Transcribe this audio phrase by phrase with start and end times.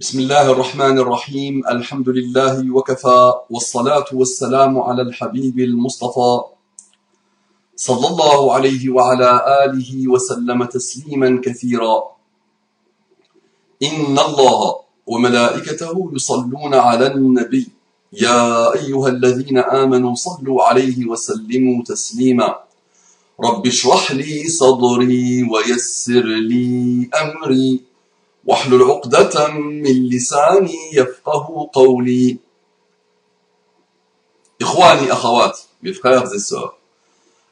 [0.00, 6.40] بسم الله الرحمن الرحيم الحمد لله وكفى والصلاة والسلام على الحبيب المصطفى
[7.76, 9.30] صلى الله عليه وعلى
[9.64, 12.02] آله وسلم تسليما كثيرا
[13.82, 14.76] إن الله
[15.06, 17.68] وملائكته يصلون على النبي
[18.12, 22.54] يا أيها الذين آمنوا صلوا عليه وسلموا تسليما
[23.40, 27.87] رب اشرح لي صدري ويسر لي أمري
[28.48, 32.38] واحلل عقدة من لساني يفقه قولي
[34.62, 36.54] إخواني أخواتي أخوات مفخيرز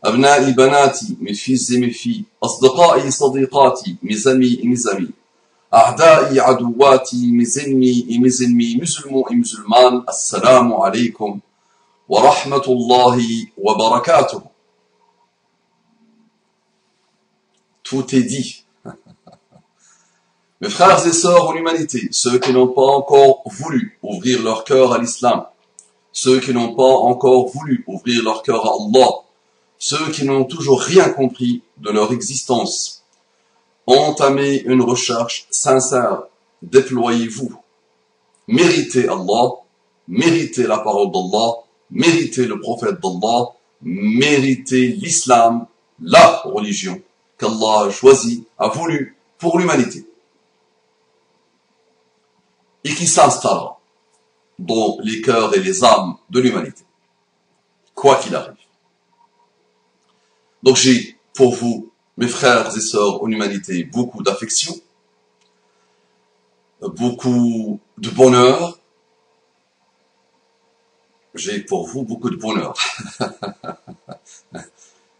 [0.04, 5.08] أبنائي بناتي من فيزي من في أصدقائي صديقاتي مزمي مزمي
[5.74, 11.40] أعدائي عدواتي مزمي مزمي مزلمو مزلمان السلام عليكم
[12.08, 14.42] ورحمة الله وبركاته
[17.82, 18.65] Tout est dit.
[20.62, 24.94] Mes frères et sœurs en humanité, ceux qui n'ont pas encore voulu ouvrir leur cœur
[24.94, 25.44] à l'islam,
[26.12, 29.10] ceux qui n'ont pas encore voulu ouvrir leur cœur à Allah,
[29.78, 33.04] ceux qui n'ont toujours rien compris de leur existence,
[33.86, 36.22] entamez une recherche sincère,
[36.62, 37.52] déployez-vous,
[38.48, 39.56] méritez Allah,
[40.08, 41.52] méritez la parole d'Allah,
[41.90, 43.50] méritez le prophète d'Allah,
[43.82, 45.66] méritez l'islam,
[46.00, 46.98] la religion
[47.36, 50.06] qu'Allah a choisi, a voulu pour l'humanité.
[52.86, 53.80] Et qui s'installera
[54.60, 56.84] dans les cœurs et les âmes de l'humanité.
[57.96, 58.54] Quoi qu'il arrive.
[60.62, 64.72] Donc j'ai pour vous, mes frères et sœurs en humanité, beaucoup d'affection,
[66.80, 68.78] beaucoup de bonheur.
[71.34, 72.72] J'ai pour vous beaucoup de bonheur.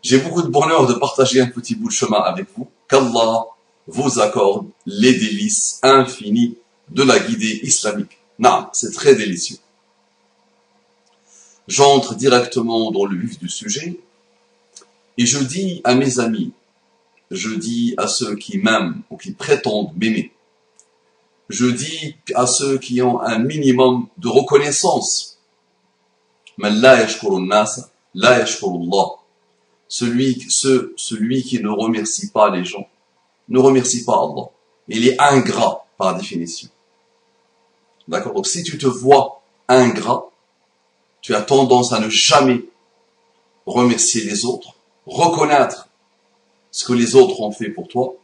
[0.03, 2.71] J'ai beaucoup de bonheur de partager un petit bout de chemin avec vous.
[2.89, 3.47] Qu'Allah
[3.89, 6.57] vous accorde les délices infinies
[6.91, 8.19] de la guidée islamique.
[8.39, 9.59] Non, c'est très délicieux.
[11.69, 13.99] J'entre directement dans le vif du sujet
[15.19, 16.53] et je dis à mes amis,
[17.31, 20.33] je dis à ceux qui m'aiment ou qui prétendent m'aimer,
[21.49, 25.41] je dis à ceux qui ont un minimum de reconnaissance,
[29.89, 32.89] celui, ce, celui qui ne remercie pas les gens
[33.49, 34.49] ne remercie pas Allah.
[34.89, 36.69] Il est ingrat par définition.
[38.09, 40.31] D'accord Donc si tu te vois ingrat,
[41.21, 42.65] tu as tendance à ne jamais
[43.67, 44.75] remercier les autres,
[45.07, 45.89] reconnaître
[46.71, 48.15] ce que les autres ont fait pour toi.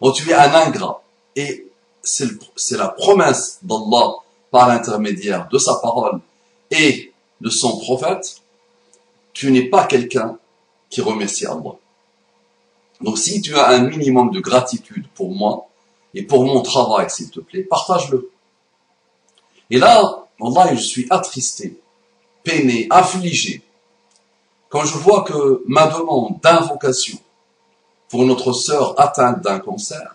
[0.00, 1.02] Donc tu es un ingrat.
[1.36, 1.66] Et
[2.04, 4.16] c'est la promesse d'Allah
[4.50, 6.20] par l'intermédiaire de sa parole
[6.70, 8.42] et de son prophète.
[9.32, 10.38] Tu n'es pas quelqu'un
[10.90, 11.76] qui remercie Allah.
[13.00, 15.68] Donc si tu as un minimum de gratitude pour moi
[16.14, 18.30] et pour mon travail, s'il te plaît, partage-le.
[19.70, 21.80] Et là, Allah, je suis attristé,
[22.42, 23.62] peiné, affligé,
[24.68, 27.18] quand je vois que ma demande d'invocation
[28.08, 30.14] pour notre sœur atteinte d'un cancer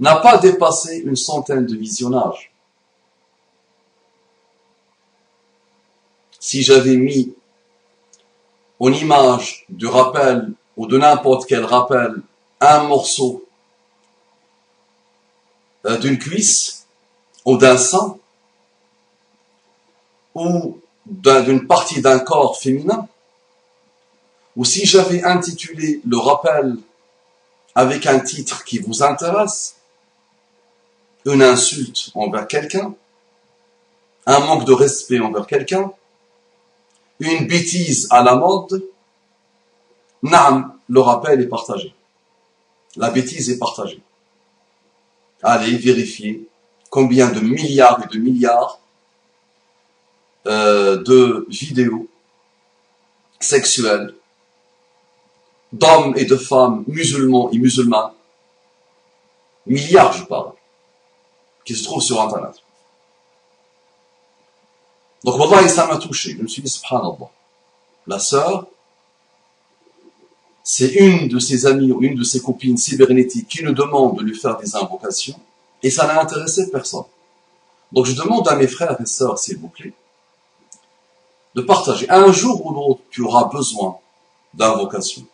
[0.00, 2.52] n'a pas dépassé une centaine de visionnages.
[6.40, 7.34] Si j'avais mis
[8.80, 12.20] en image du rappel ou de n'importe quel rappel
[12.60, 13.44] un morceau
[15.86, 16.86] euh, d'une cuisse
[17.44, 18.18] ou d'un sein
[20.34, 23.06] ou d'une partie d'un corps féminin,
[24.56, 26.76] ou si j'avais intitulé le rappel
[27.74, 29.76] avec un titre qui vous intéresse,
[31.24, 32.94] une insulte envers quelqu'un,
[34.26, 35.92] un manque de respect envers quelqu'un,
[37.20, 38.84] une bêtise à la mode,
[40.22, 41.94] Naam, le rappel est partagé.
[42.96, 44.00] La bêtise est partagée.
[45.42, 46.48] Allez vérifier
[46.88, 48.80] combien de milliards et de milliards
[50.46, 52.06] euh, de vidéos
[53.40, 54.14] sexuelles
[55.72, 58.12] d'hommes et de femmes musulmans et musulmanes,
[59.66, 60.52] milliards je parle,
[61.64, 62.54] qui se trouvent sur Internet.
[65.24, 66.36] Donc, Wallah, ça m'a touché.
[66.36, 67.30] Je me suis dit, subhanallah.
[68.06, 68.66] La sœur,
[70.62, 74.22] c'est une de ses amies ou une de ses copines cybernétiques qui nous demande de
[74.22, 75.40] lui faire des invocations,
[75.82, 77.04] et ça n'a intéressé personne.
[77.92, 79.94] Donc, je demande à mes frères et sœurs, s'il vous plaît,
[81.54, 82.08] de partager.
[82.10, 83.98] Un jour ou l'autre, tu auras besoin
[84.54, 85.24] d'invocation.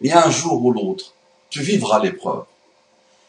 [0.00, 1.14] Et un jour ou l'autre,
[1.50, 2.44] tu vivras l'épreuve.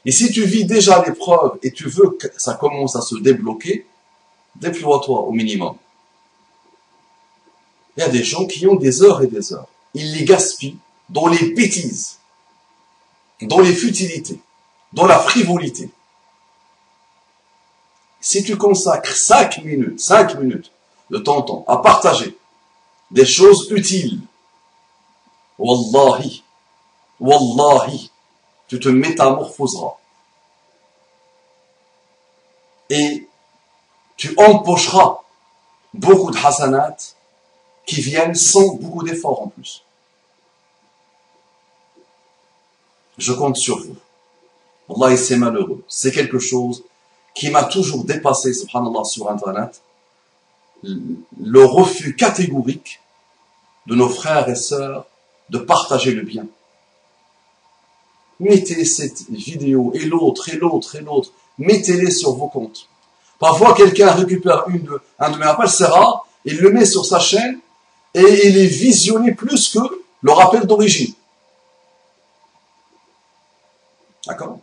[0.06, 3.86] Et si tu vis déjà l'épreuve et tu veux que ça commence à se débloquer,
[4.56, 5.76] déploie-toi au minimum.
[7.98, 9.68] Il y a des gens qui ont des heures et des heures.
[9.94, 10.78] Ils les gaspillent
[11.10, 12.20] dans les bêtises,
[13.42, 14.40] dans les futilités,
[14.94, 15.90] dans la frivolité.
[18.22, 20.72] si tu consacres 5 minutes, 5 minutes
[21.10, 22.38] de ton temps à partager
[23.12, 24.20] des choses utiles,
[25.58, 26.44] Wallahi,
[27.20, 28.12] Wallahi,
[28.68, 29.96] tu te métamorphoseras.
[32.90, 33.28] Et
[34.18, 35.22] tu empocheras
[35.94, 36.98] beaucoup de hasanat
[37.86, 39.84] qui viennent sans beaucoup d'efforts en plus.
[43.18, 43.96] Je compte sur vous.
[44.90, 45.84] Allah, c'est malheureux.
[45.88, 46.84] C'est quelque chose
[47.34, 49.82] qui m'a toujours dépassé, subhanallah, sur Internet.
[51.42, 53.02] Le refus catégorique
[53.88, 55.06] de nos frères et sœurs
[55.50, 56.46] de partager le bien.
[58.40, 61.32] Mettez cette vidéo et l'autre et l'autre et l'autre.
[61.58, 62.88] Mettez-les sur vos comptes.
[63.40, 64.90] Parfois, quelqu'un récupère une
[65.20, 67.60] un de mes rappels, c'est rare, il le met sur sa chaîne
[68.14, 69.80] et il est visionné plus que
[70.22, 71.14] le rappel d'origine.
[74.26, 74.60] D'accord?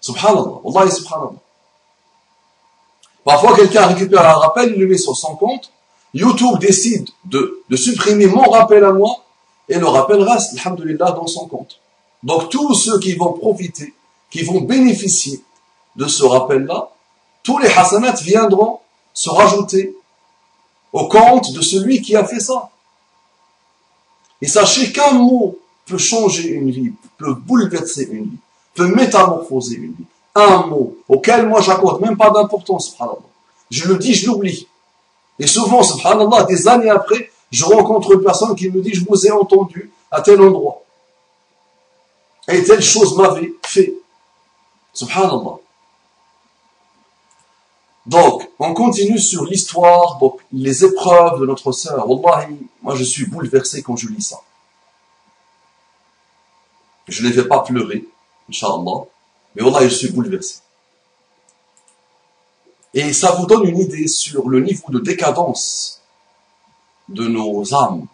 [0.00, 0.60] Subhanallah.
[0.66, 1.41] Allah subhanallah.
[3.24, 5.70] Parfois, quelqu'un récupère un rappel, il le met sur son compte.
[6.14, 9.24] YouTube décide de, de supprimer mon rappel à moi
[9.68, 11.80] et le rappel reste, alhamdulillah, dans son compte.
[12.22, 13.94] Donc, tous ceux qui vont profiter,
[14.30, 15.42] qui vont bénéficier
[15.96, 16.90] de ce rappel-là,
[17.42, 18.80] tous les hasanats viendront
[19.14, 19.96] se rajouter
[20.92, 22.70] au compte de celui qui a fait ça.
[24.40, 28.38] Et sachez qu'un mot peut changer une vie, peut bouleverser une vie,
[28.74, 30.04] peut métamorphoser une vie.
[30.34, 33.18] Un mot auquel moi j'accorde même pas d'importance, subhanallah.
[33.70, 34.66] Je le dis, je l'oublie.
[35.38, 39.26] Et souvent, subhanallah, des années après, je rencontre une personne qui me dit, je vous
[39.26, 40.82] ai entendu à tel endroit.
[42.48, 43.94] Et telle chose m'avait fait.
[44.92, 45.58] Subhanallah.
[48.06, 52.10] Donc, on continue sur l'histoire, donc les épreuves de notre sœur.
[52.10, 54.40] Wallahi, moi je suis bouleversé quand je lis ça.
[57.06, 58.04] Je ne vais pas pleurer,
[58.48, 59.04] Inch'Allah,
[59.54, 60.60] mais Wallahi, je suis bouleversé.
[62.94, 66.02] Et ça vous donne une idée sur le niveau de décadence
[67.08, 68.06] de nos âmes.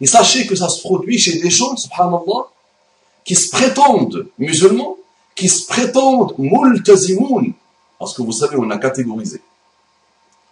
[0.00, 2.46] Et sachez que ça se produit chez des gens, subhanallah,
[3.24, 4.96] qui se prétendent musulmans,
[5.34, 7.52] qui se prétendent multazimoun,
[7.98, 9.42] parce que vous savez, on a catégorisé.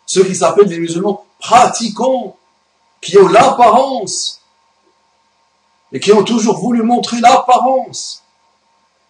[0.04, 2.36] Ceux qui s'appellent des musulmans pratiquants,
[3.00, 4.40] qui ont l'apparence,
[5.92, 8.22] et qui ont toujours voulu montrer l'apparence.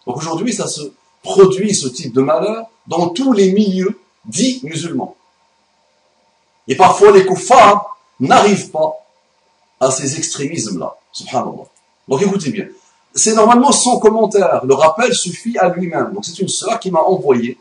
[0.07, 0.81] Donc aujourd'hui, ça se
[1.21, 5.15] produit, ce type de malheur, dans tous les milieux dits musulmans.
[6.67, 8.93] Et parfois, les koufars n'arrivent pas
[9.79, 10.95] à ces extrémismes-là.
[11.11, 11.65] Subhanallah.
[12.07, 12.67] Donc écoutez bien.
[13.13, 14.65] C'est normalement sans commentaire.
[14.65, 16.13] Le rappel suffit à lui-même.
[16.13, 17.57] Donc c'est une sœur qui m'a envoyé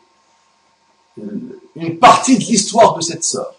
[1.74, 3.54] une partie de l'histoire de cette sœur,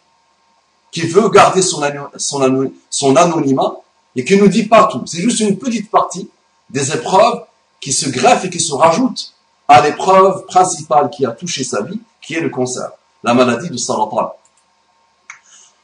[0.91, 1.81] qui veut garder son,
[3.15, 3.75] anonymat
[4.15, 5.01] et qui ne dit pas tout.
[5.05, 6.29] C'est juste une petite partie
[6.69, 7.43] des épreuves
[7.79, 9.33] qui se greffent et qui se rajoutent
[9.67, 12.89] à l'épreuve principale qui a touché sa vie, qui est le cancer,
[13.23, 14.33] la maladie de Saratan.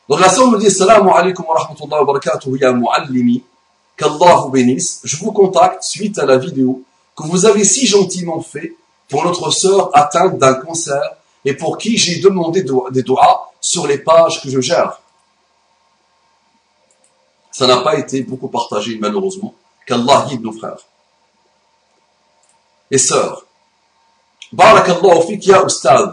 [0.10, 3.44] Donc la sœur me dit Salam alaikum wa rahmatullahi wa barakatuh ya muallimi,
[3.98, 5.02] qu'Allah vous bénisse.
[5.04, 6.84] Je vous contacte suite à la vidéo
[7.16, 8.76] que vous avez si gentiment fait
[9.10, 11.02] pour notre sœur atteinte d'un cancer
[11.46, 15.00] et pour qui j'ai demandé des doigts sur les pages que je gère.
[17.52, 19.54] Ça n'a pas été beaucoup partagé, malheureusement.
[19.86, 20.80] Qu'Allah guide nos frères
[22.94, 23.46] et sœurs.
[24.54, 26.12] Barakallahu fik ya ustad.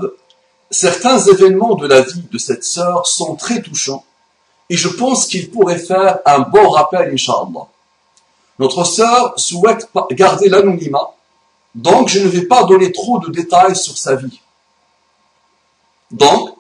[0.71, 4.05] Certains événements de la vie de cette sœur sont très touchants
[4.71, 7.67] et je pense qu'il pourrait faire un bon rappel, Inch'Allah.
[8.59, 11.15] Notre sœur souhaite garder l'anonymat,
[11.75, 14.41] donc je ne vais pas donner trop de détails sur sa vie.
[16.11, 16.51] Donc,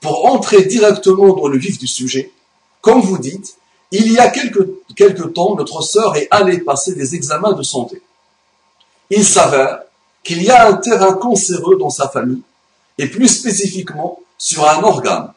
[0.00, 2.32] pour entrer directement dans le vif du sujet,
[2.80, 3.56] comme vous dites,
[3.90, 8.00] il y a quelques, temps, notre sœur est allée passer des examens de santé.
[9.10, 9.82] Il s'avère
[10.22, 12.42] qu'il y a un terrain cancéreux dans sa famille,
[12.98, 15.32] et plus spécifiquement sur un organe.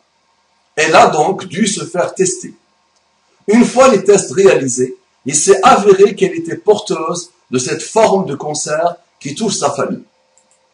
[0.75, 2.53] Elle a donc dû se faire tester.
[3.47, 8.35] Une fois les tests réalisés, il s'est avéré qu'elle était porteuse de cette forme de
[8.35, 10.03] cancer qui touche sa famille.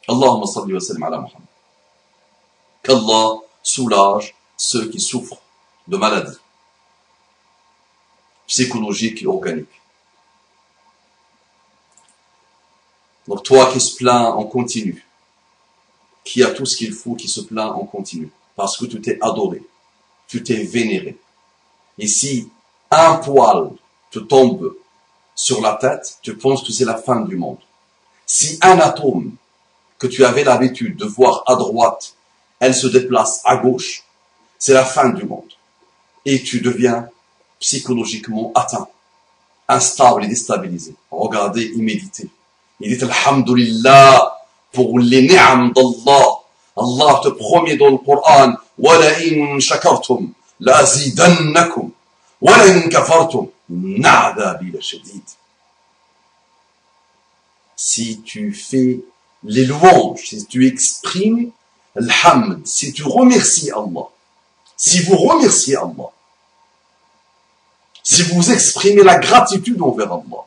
[0.08, 0.78] Allahumma salli
[2.84, 5.42] qu'Allah soulage ceux qui souffrent
[5.88, 6.38] de maladies
[8.48, 9.82] psychologiques et organiques.
[13.28, 15.06] Donc toi qui se plains en continu,
[16.24, 19.18] qui a tout ce qu'il faut, qui se plaint en continu, parce que tu t'es
[19.22, 19.64] adoré,
[20.28, 21.18] tu t'es vénéré.
[21.98, 22.50] Et si
[22.92, 23.70] un poil
[24.12, 24.76] te tombe
[25.34, 27.58] sur la tête, tu penses que c'est la fin du monde.
[28.26, 29.36] Si un atome
[29.98, 32.16] que tu avais l'habitude de voir à droite
[32.60, 34.04] elle se déplace à gauche,
[34.58, 35.52] c'est la fin du monde.
[36.26, 37.10] Et tu deviens
[37.60, 38.88] psychologiquement atteint,
[39.68, 40.96] instable et déstabilisé.
[41.12, 42.30] Regardez et méditez.
[42.81, 44.39] Il dit Alhamdulillah
[44.73, 46.27] pour les ni'am d'Allah,
[46.77, 51.91] Allah te promet dans le Coran وَلَئِن شَكَرْتُمْ لَأَزِيدَنَّكُمْ
[52.41, 55.25] وَلَئِن كَفَرْتُمْ نَعْذَابِ لَشَدِيدٍ
[57.77, 59.01] Si tu fais
[59.45, 61.51] les louanges, si tu exprimes
[61.95, 64.09] l'hamd, si tu remercies Allah,
[64.77, 66.11] si vous remerciez Allah,
[68.03, 70.45] si vous exprimez la gratitude envers Allah,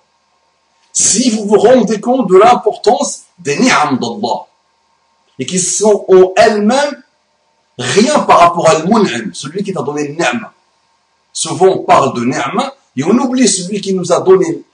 [0.99, 4.47] si vous vous rendez compte de l'importance des ni'am d'Allah,
[5.39, 7.03] et qui sont en elles-mêmes
[7.79, 10.53] rien par rapport à l'mun'im, celui qui t'a donné le ni'ma.
[11.33, 14.65] Souvent on parle de ni'ma et on oublie celui qui nous a donné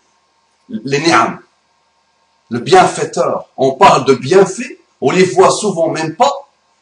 [0.70, 1.40] les ni'am,
[2.48, 3.50] le bienfaiteur.
[3.58, 6.32] On parle de bienfaits, on les voit souvent même pas,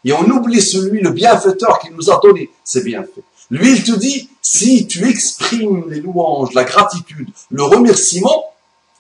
[0.04, 3.25] et on oublie celui, le bienfaiteur qui nous a donné ces bienfaits.
[3.50, 8.51] Lui, il te dit, si tu exprimes les louanges, la gratitude, le remerciement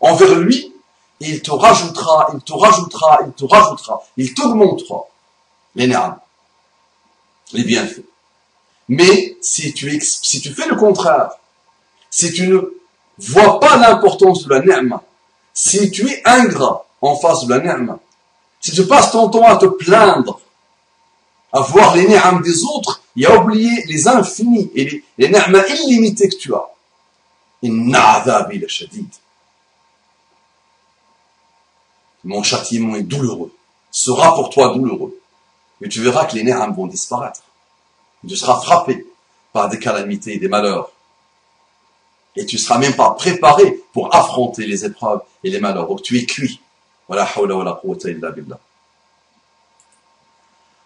[0.02, 0.72] envers lui,
[1.20, 5.06] il te rajoutera, il te rajoutera, il te rajoutera, il t'augmentera
[5.74, 6.18] les ni'am,
[7.52, 8.04] les bienfaits.
[8.88, 11.30] Mais si tu, si tu fais le contraire,
[12.10, 12.60] si tu ne
[13.18, 15.02] vois pas l'importance de la ni'ma,
[15.54, 17.98] si tu es ingrat en face de la ni'ma,
[18.60, 20.40] si tu passes ton temps à te plaindre,
[21.52, 26.36] à voir les des autres et à oublier les infinis et les, les illimités que
[26.36, 26.68] tu as,
[32.24, 33.52] mon châtiment est douloureux,
[33.90, 35.18] sera pour toi douloureux.
[35.80, 37.42] Et tu verras que les ni'am vont disparaître.
[38.26, 39.06] Tu seras frappé
[39.52, 40.92] par des calamités et des malheurs.
[42.36, 45.88] Et tu seras même pas préparé pour affronter les épreuves et les malheurs.
[45.88, 46.60] Donc tu es cuit.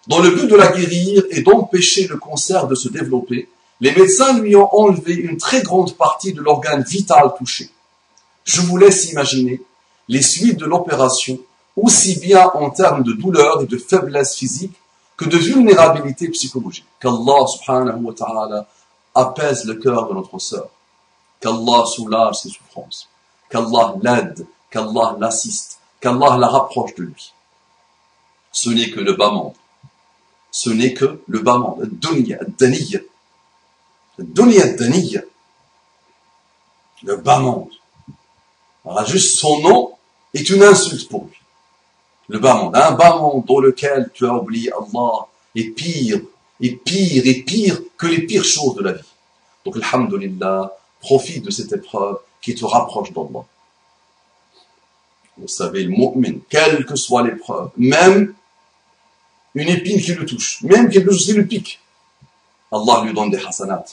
[0.06, 3.48] Dans le but de la guérir et d'empêcher le cancer de se développer,
[3.80, 7.70] les médecins lui ont enlevé une très grande partie de l'organe vital touché.
[8.44, 9.60] Je vous laisse imaginer
[10.08, 11.38] les suites de l'opération,
[11.76, 14.74] aussi bien en termes de douleur et de faiblesse physique
[15.16, 16.86] que de vulnérabilité psychologique.
[17.00, 18.66] Qu'Allah subhanahu wa ta'ala
[19.14, 20.68] apaise le cœur de notre sœur.
[21.40, 23.08] Qu'Allah soulage ses souffrances.
[23.50, 27.32] Qu'Allah l'aide, qu'Allah l'assiste, qu'Allah la rapproche de lui.
[28.52, 29.54] Ce n'est que le bas monde.
[30.50, 31.88] Ce n'est que le bas monde.
[31.92, 33.00] Dunya, daniya.
[34.18, 35.22] Dunya, daniya.
[37.02, 37.70] Le bas monde.
[38.84, 39.95] Alors, juste son nom
[40.36, 41.38] est une insulte pour lui.
[42.28, 46.20] Le bas monde, un bas monde dans lequel tu as oublié Allah est pire,
[46.60, 49.12] et pire, et pire que les pires choses de la vie.
[49.64, 53.44] Donc, alhamdulillah, profite de cette épreuve qui te rapproche d'Allah.
[55.38, 58.34] Vous savez, le mu'min, quelle que soit l'épreuve, même
[59.54, 61.80] une épine qui le touche, même quelque chose qui le pique,
[62.72, 63.84] Allah lui donne des hasanat.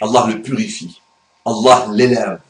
[0.00, 1.00] Allah le purifie.
[1.44, 2.40] Allah l'élève.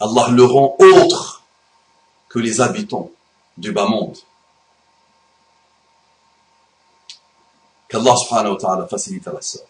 [0.00, 1.42] Allah le rend autre
[2.28, 3.10] que les habitants
[3.56, 4.16] du bas monde.
[7.88, 9.62] Qu'Allah subhanahu wa ta'ala facilite à la sœur.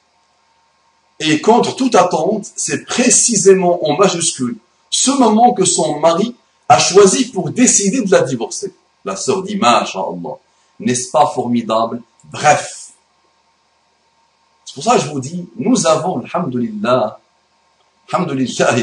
[1.20, 4.56] Et contre toute attente, c'est précisément en majuscule
[4.90, 6.34] ce moment que son mari
[6.68, 8.74] a choisi pour décider de la divorcer.
[9.04, 10.38] La sœur dit, Allah,
[10.80, 12.00] n'est-ce pas formidable?
[12.24, 12.92] Bref.
[14.64, 17.20] C'est pour ça que je vous dis, nous avons, alhamdulillah,
[18.10, 18.74] alhamdulillah,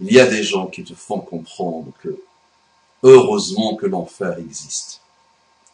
[0.00, 2.22] il y a des gens qui te font comprendre que
[3.02, 5.00] heureusement que l'enfer existe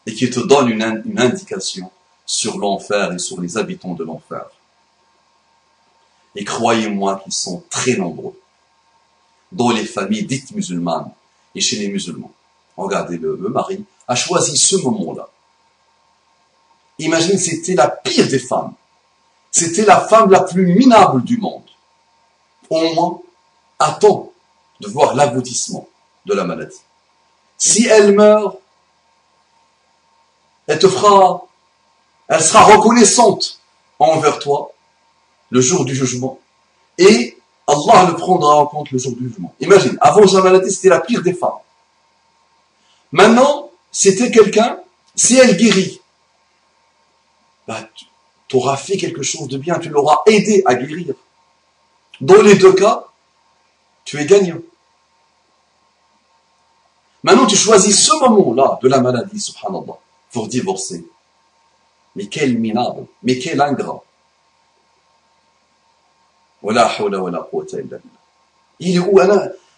[0.05, 1.91] et qui te donnent une, une indication
[2.25, 4.45] sur l'enfer et sur les habitants de l'enfer.
[6.35, 8.39] Et croyez-moi qu'ils sont très nombreux
[9.51, 11.11] dans les familles dites musulmanes
[11.53, 12.31] et chez les musulmans.
[12.77, 15.27] Regardez, le, le mari a choisi ce moment-là.
[16.99, 18.73] Imagine, c'était la pire des femmes
[19.57, 21.63] c'était la femme la plus minable du monde.
[22.69, 23.19] Au moins,
[23.79, 24.31] attends
[24.79, 25.87] de voir l'aboutissement
[26.25, 26.81] de la maladie.
[27.57, 28.57] Si elle meurt,
[30.67, 31.47] elle te fera,
[32.27, 33.59] elle sera reconnaissante
[33.97, 34.73] envers toi
[35.49, 36.39] le jour du jugement.
[36.99, 39.55] Et Allah le prendra en compte le jour du jugement.
[39.59, 41.61] Imagine, avant sa maladie, c'était la pire des femmes.
[43.11, 44.77] Maintenant, c'était quelqu'un,
[45.15, 45.99] si elle guérit,
[47.67, 47.81] bah,
[48.47, 51.13] tu auras fait quelque chose de bien, tu l'auras aidé à guérir.
[52.21, 53.05] Dans les deux cas,
[54.05, 54.59] tu es gagnant.
[57.23, 59.97] Maintenant, tu choisis ce moment-là de la maladie, subhanallah,
[60.31, 61.05] pour divorcer.
[62.15, 64.01] Mais quel minable, mais quel ingrat.
[68.79, 69.19] Il est où,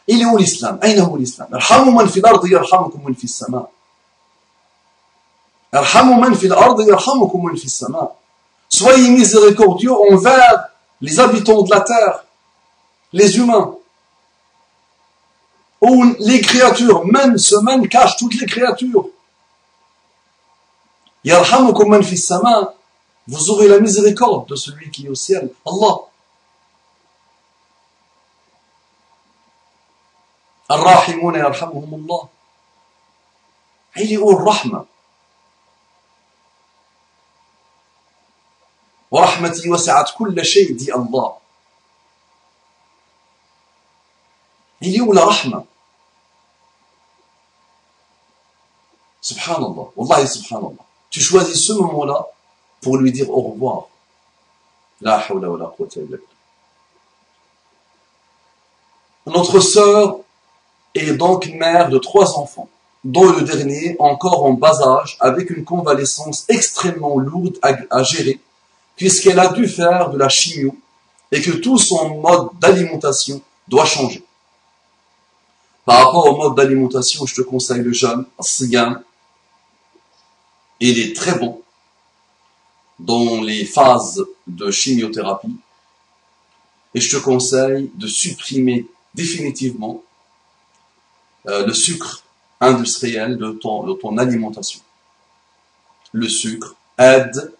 [0.07, 0.79] il est où l'islam?
[0.81, 1.49] Aïna où l'islam?
[1.51, 2.55] Arhamu man fil ardi
[8.78, 10.68] Soyez miséricordieux envers
[11.00, 12.25] les habitants de la terre,
[13.12, 13.76] les humains,
[15.80, 19.06] ou les créatures, même ce même cache toutes les créatures.
[21.25, 22.75] Yarhamukum man fi sama,
[23.26, 26.00] vous aurez la miséricorde de celui qui est au ciel, Allah.
[30.71, 32.28] الراحمون يرحمهم الله
[33.97, 34.16] il est
[39.11, 41.38] ورحمتي وسعت كل شيء dit Allah
[44.80, 45.64] il est où la rahma
[49.25, 50.85] Subhanallah, Wallahi subhanallah.
[51.09, 52.26] Tu choisis ce moment-là
[52.83, 53.88] pour lui dire au revoir.
[55.00, 56.18] La hawla wa la quwwata illa
[59.25, 60.18] Notre sœur
[60.94, 62.68] est donc mère de trois enfants,
[63.02, 68.38] dont le dernier encore en bas âge, avec une convalescence extrêmement lourde à, gérer,
[69.00, 70.75] puisqu'elle a dû faire de la chimio
[71.32, 74.22] et que tout son mode d'alimentation doit changer.
[75.86, 79.01] Par rapport au mode d'alimentation, je te conseille le jeûne, siyam.
[80.82, 81.62] Il est très bon
[83.00, 85.56] dans les phases de chimiothérapie.
[86.94, 90.03] Et je te conseille de supprimer définitivement
[91.48, 92.24] euh, le sucre
[92.60, 94.82] industriel de ton alimentation.
[96.12, 97.53] Le sucre aide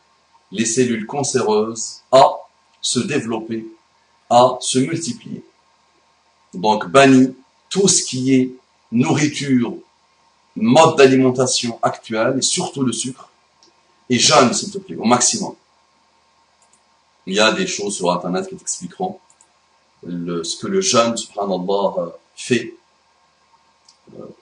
[0.52, 2.38] les cellules cancéreuses à
[2.82, 3.66] se développer,
[4.30, 5.44] à se multiplier.
[6.54, 7.36] Donc bannis
[7.70, 8.52] tout ce qui est
[8.92, 9.76] nourriture,
[10.56, 13.30] mode d'alimentation actuel, et surtout le sucre,
[14.10, 15.54] et jeûne s'il te plaît, au maximum.
[17.28, 19.20] Il y a des choses sur Internet qui t'expliqueront
[20.04, 22.74] ce que le jeûne, subhanallah, euh, fait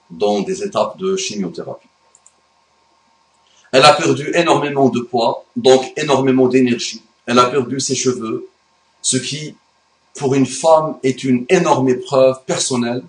[0.10, 1.87] dans des étapes de chimiothérapie.
[3.78, 7.04] Elle a perdu énormément de poids, donc énormément d'énergie.
[7.28, 8.50] Elle a perdu ses cheveux,
[9.04, 9.54] ce qui,
[10.16, 13.04] pour une femme, est une énorme épreuve personnelle.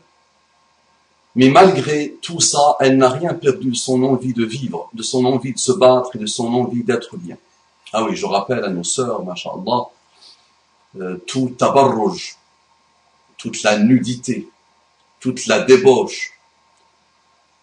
[1.36, 5.24] Mais malgré tout ça, elle n'a rien perdu de son envie de vivre, de son
[5.24, 7.38] envie de se battre et de son envie d'être bien.
[7.94, 9.86] Ah oui, je rappelle à nos sœurs, mashallah,
[11.00, 12.36] euh, tout tabarrouj,
[13.38, 14.50] toute la nudité,
[15.18, 16.37] toute la débauche,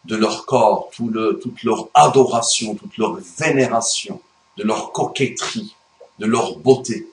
[0.06, 4.20] de leur corps, tout le, toute leur adoration, toute leur vénération,
[4.58, 5.76] de leur coquetterie,
[6.20, 7.08] de leur beauté,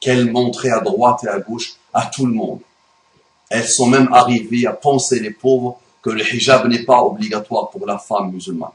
[0.00, 2.60] qu'elles montraient à droite et à gauche à tout le monde.
[3.50, 7.86] Elles sont même arrivées à penser, les pauvres, que le hijab n'est pas obligatoire pour
[7.86, 8.70] la femme musulmane,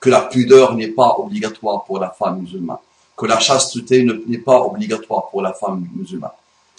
[0.00, 2.78] que la pudeur n'est pas obligatoire pour la femme musulmane,
[3.16, 6.30] que la chasteté n'est pas obligatoire pour la femme musulmane.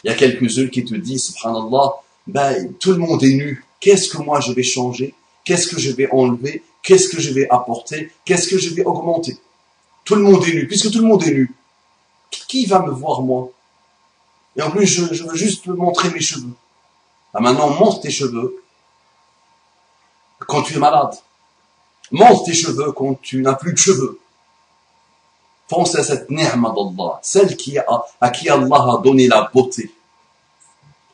[0.03, 1.95] Il y a quelques-unes qui te disent, subhanallah,
[2.27, 5.13] ben, tout le monde est nu, qu'est-ce que moi je vais changer?
[5.49, 6.61] Qu'est-ce que je vais enlever?
[6.83, 8.11] Qu'est-ce que je vais apporter?
[8.23, 9.35] Qu'est-ce que je vais augmenter?
[10.05, 10.67] Tout le monde est nu.
[10.67, 11.51] Puisque tout le monde est nu,
[12.29, 13.49] qui va me voir moi?
[14.55, 16.53] Et en plus, je, veux juste montrer mes cheveux.
[17.33, 18.61] Ah, maintenant, montre tes cheveux
[20.37, 21.15] quand tu es malade.
[22.11, 24.19] Montre tes cheveux quand tu n'as plus de cheveux.
[25.67, 29.91] Pense à cette ni'ma d'Allah, celle qui a, à qui Allah a donné la beauté.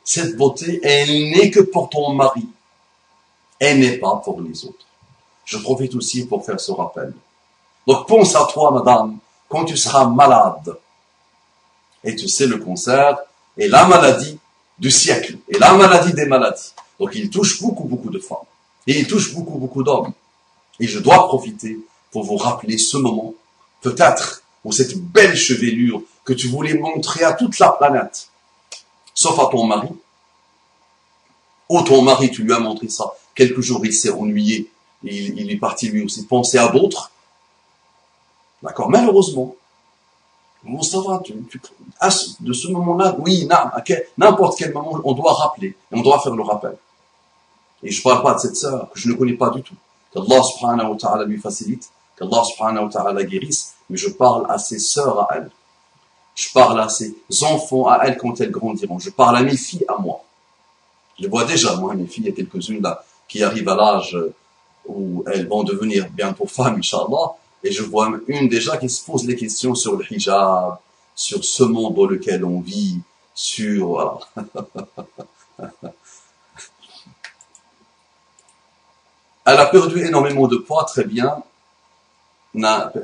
[0.04, 2.46] Cette beauté, elle n'est que pour ton mari
[3.60, 4.86] n'est pas pour les autres.
[5.44, 7.14] Je profite aussi pour faire ce rappel.
[7.86, 10.76] Donc pense à toi, madame, quand tu seras malade.
[12.02, 13.16] Et tu sais, le cancer
[13.56, 14.38] est la maladie
[14.78, 16.74] du siècle, et la maladie des maladies.
[17.00, 18.38] Donc il touche beaucoup, beaucoup de femmes.
[18.86, 20.12] Et il touche beaucoup, beaucoup d'hommes.
[20.78, 21.78] Et je dois profiter
[22.10, 23.34] pour vous rappeler ce moment,
[23.80, 28.28] peut-être, où cette belle chevelure que tu voulais montrer à toute la planète,
[29.14, 29.88] sauf à ton mari,
[31.68, 34.68] ou ton mari, tu lui as montré ça, quelques jours, il s'est ennuyé,
[35.04, 37.12] il, il, est parti lui aussi penser à d'autres.
[38.62, 39.54] D'accord Malheureusement,
[40.64, 41.60] bon, ça va, tu, tu,
[42.40, 43.48] de ce moment-là, oui,
[44.18, 46.76] n'importe quel moment, on doit rappeler, on doit faire le rappel.
[47.82, 49.76] Et je ne parle pas de cette sœur que je ne connais pas du tout.
[50.12, 54.58] Qu'Allah subhanahu wa ta'ala lui facilite, qu'Allah subhanahu wa ta'ala guérisse, mais je parle à
[54.58, 55.50] ses sœurs à elle.
[56.34, 58.98] Je parle à ses enfants à elle quand elles grandiront.
[58.98, 60.22] Je parle à mes filles à moi.
[61.18, 64.16] Je vois déjà, moi, mes filles, il y a quelques-unes là, qui arrivent à l'âge
[64.86, 67.34] où elles vont devenir bientôt femmes, Inch'Allah,
[67.64, 70.78] et je vois une déjà qui se pose des questions sur le hijab,
[71.14, 73.00] sur ce monde dans lequel on vit,
[73.34, 73.88] sur...
[73.88, 74.18] Voilà.
[79.46, 81.42] elle a perdu énormément de poids, très bien,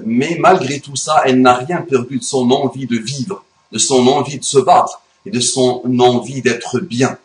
[0.04, 4.06] mais malgré tout ça, elle n'a rien perdu de son envie de vivre, de son
[4.08, 7.18] envie de se battre et de son envie d'être bien.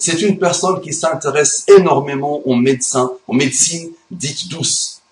[0.00, 5.02] C'est une personne qui s'intéresse énormément aux médecins, aux médecines dites douces.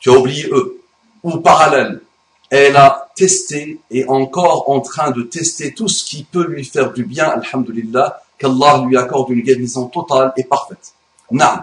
[0.00, 0.82] Tu as oublié eux.
[1.22, 2.02] Ou parallèle.
[2.50, 6.92] Elle a testé et encore en train de tester tout ce qui peut lui faire
[6.92, 10.94] du bien, alhamdulillah, qu'Allah lui accorde une guérison totale et parfaite.
[11.30, 11.60] Non.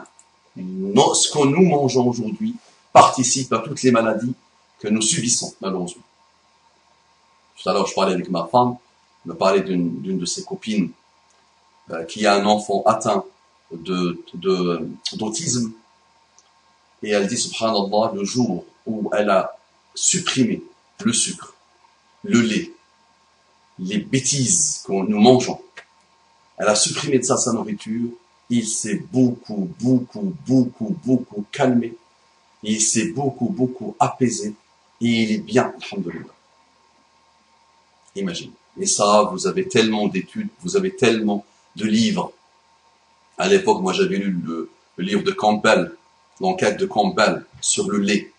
[1.14, 2.56] Ce que nous mangeons aujourd'hui
[2.94, 4.34] participe à toutes les maladies
[4.80, 6.04] que nous subissons, malheureusement.
[7.62, 8.78] Tout à l'heure, je parlais avec ma femme,
[9.26, 10.90] me parlait d'une de ses copines
[12.08, 13.24] qui a un enfant atteint
[13.72, 14.20] de
[15.14, 15.72] d'autisme
[17.04, 19.58] et elle dit subhanallah le jour où elle a
[19.96, 20.62] supprimé
[21.04, 21.54] le sucre,
[22.24, 22.72] le lait,
[23.80, 25.62] les bêtises que nous mangeons,
[26.58, 28.10] elle a supprimé de ça sa nourriture,
[28.50, 31.96] il s'est beaucoup, beaucoup, beaucoup, beaucoup calmé,
[32.64, 34.56] il s'est beaucoup, beaucoup apaisé
[35.02, 36.34] et il est bien, alhamdulillah.
[38.16, 38.52] Imagine.
[38.78, 42.32] Et ça, vous avez tellement d'études, vous avez tellement de livres.
[43.38, 45.94] À l'époque, moi, j'avais lu le, livre de Campbell,
[46.42, 48.32] l'enquête de Campbell sur le lait.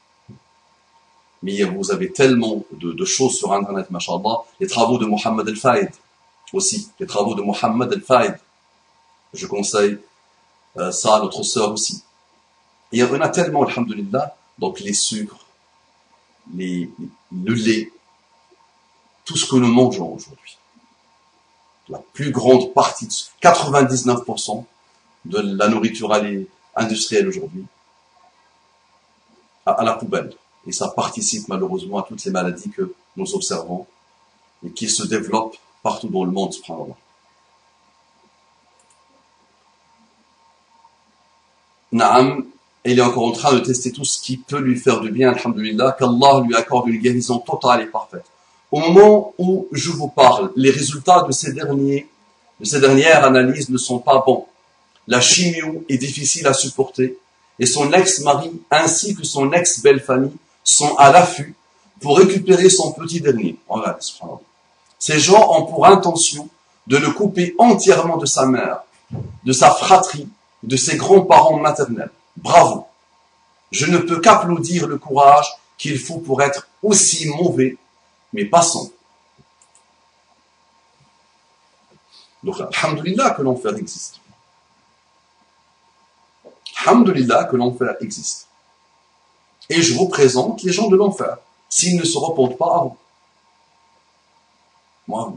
[1.43, 4.43] Mais vous avez tellement de, choses sur Internet, machallah.
[4.61, 5.90] Les travaux de Mohammed El-Faïd
[6.53, 8.38] aussi, les travaux de Mohammed El-Faïd.
[9.33, 9.99] Je conseille
[10.77, 12.03] euh, ça à notre sœur aussi.
[12.93, 15.47] Et il y en a tellement, alhamdulillah, donc les sucres,
[16.55, 16.90] les,
[17.33, 17.93] le lait,
[19.25, 20.59] tout ce que nous mangeons aujourd'hui
[21.90, 23.09] la plus grande partie,
[23.42, 24.64] 99%
[25.26, 26.16] de la nourriture
[26.76, 27.64] industrielle aujourd'hui,
[29.66, 30.33] à, la poubelle.
[30.66, 33.87] Et ça participe malheureusement à toutes les maladies que nous observons
[34.64, 36.96] et qui se développent partout dans le monde, subhanallah.
[41.92, 42.46] Naam,
[42.85, 45.33] il est encore en train de tester tout ce qui peut lui faire du bien,
[45.33, 48.30] alhamdulillah, qu'Allah lui accorde une guérison totale et parfaite.
[48.73, 52.09] Au moment où je vous parle, les résultats de ces derniers,
[52.61, 54.47] de ces dernières analyses ne sont pas bons.
[55.09, 57.19] La chimio est difficile à supporter
[57.59, 61.55] et son ex-mari ainsi que son ex-belle-famille sont à l'affût
[62.01, 63.57] pour récupérer son petit dernier.
[64.99, 66.49] Ces gens ont pour intention
[66.87, 68.83] de le couper entièrement de sa mère,
[69.45, 70.29] de sa fratrie,
[70.63, 72.11] de ses grands-parents maternels.
[72.37, 72.87] Bravo.
[73.73, 77.77] Je ne peux qu'applaudir le courage qu'il faut pour être aussi mauvais
[78.33, 78.93] mais passons.
[82.43, 84.21] Donc, alhamdulillah que l'enfer existe.
[86.85, 88.47] Alhamdulillah que l'enfer existe.
[89.69, 91.38] Et je vous présente les gens de l'enfer,
[91.69, 92.97] s'ils ne se repentent pas avant.
[95.07, 95.35] Moi,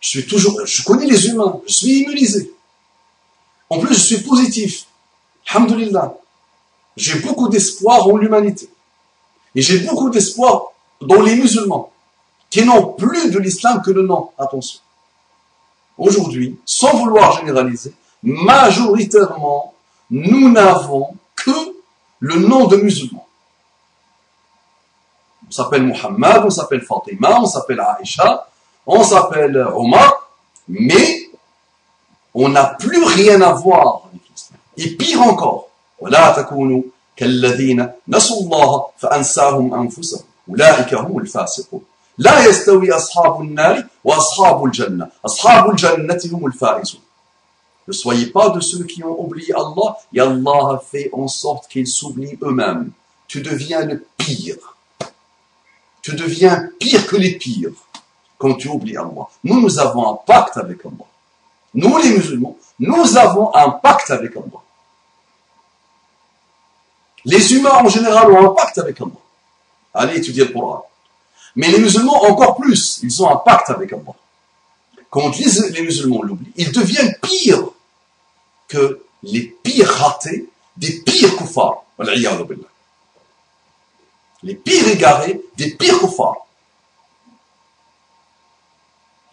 [0.00, 2.54] je suis toujours, je connais les humains, je suis immunisé.
[3.68, 4.86] En plus, je suis positif.
[5.48, 6.16] Alhamdulillah.
[6.96, 8.68] J'ai beaucoup d'espoir en l'humanité.
[9.54, 11.92] Et j'ai beaucoup d'espoir dans les musulmans
[12.49, 14.29] qui n'ont plus de l'islam que le nom.
[14.37, 14.79] Attention.
[15.97, 19.73] Aujourd'hui, sans vouloir généraliser, majoritairement,
[20.09, 21.51] nous n'avons que
[22.19, 23.27] le nom de musulmans.
[25.47, 28.47] On s'appelle Muhammad, on s'appelle Fatima, on s'appelle Aïcha,
[28.85, 30.29] on s'appelle Omar,
[30.67, 31.29] mais
[32.33, 34.59] on n'a plus rien à voir avec l'islam.
[34.77, 36.81] Et pire encore, ولا تكونوا
[37.15, 41.81] كالذين نسوا الله فأنساهم أنفسهم أولئك هم الفاسقون
[42.17, 47.01] لا يستوي أصحاب النار وأصحاب الجنة أصحاب الجنة هم الفائزون
[47.87, 51.67] Ne soyez pas de ceux qui ont oublié Allah et Allah a fait en sorte
[51.67, 52.91] qu'ils s'oublient eux-mêmes.
[53.27, 54.75] Tu deviens le pire.
[56.01, 57.71] Tu deviens pire que les pires
[58.39, 59.27] quand tu oublies Allah.
[59.43, 61.05] Nous, nous avons un pacte avec Allah.
[61.75, 64.61] Nous, les musulmans, nous avons un pacte avec Allah.
[67.23, 69.11] Les humains en général ont un pacte avec Allah.
[69.93, 70.85] Allez étudier le Coran.
[71.56, 74.14] Mais les musulmans encore plus, ils ont un pacte avec Allah.
[75.10, 77.68] Quand les, musulmans l'oublient, ils deviennent pires
[78.68, 81.82] que les pires ratés des pires koufars.
[84.42, 86.46] Les pires égarés des pires koufars.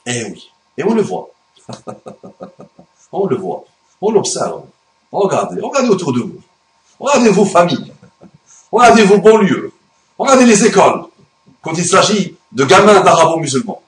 [0.08, 1.30] Eh oui, et on le voit.
[3.12, 3.65] on le voit,
[4.01, 4.63] on l'observe.
[5.12, 6.41] Regardez, regardez autour de vous.
[6.99, 7.93] Regardez vos familles.
[8.71, 9.71] Regardez vos banlieues.
[10.17, 11.06] Regardez les écoles
[11.67, 13.82] quand il s'agit de gamins d'arabo-musulmans.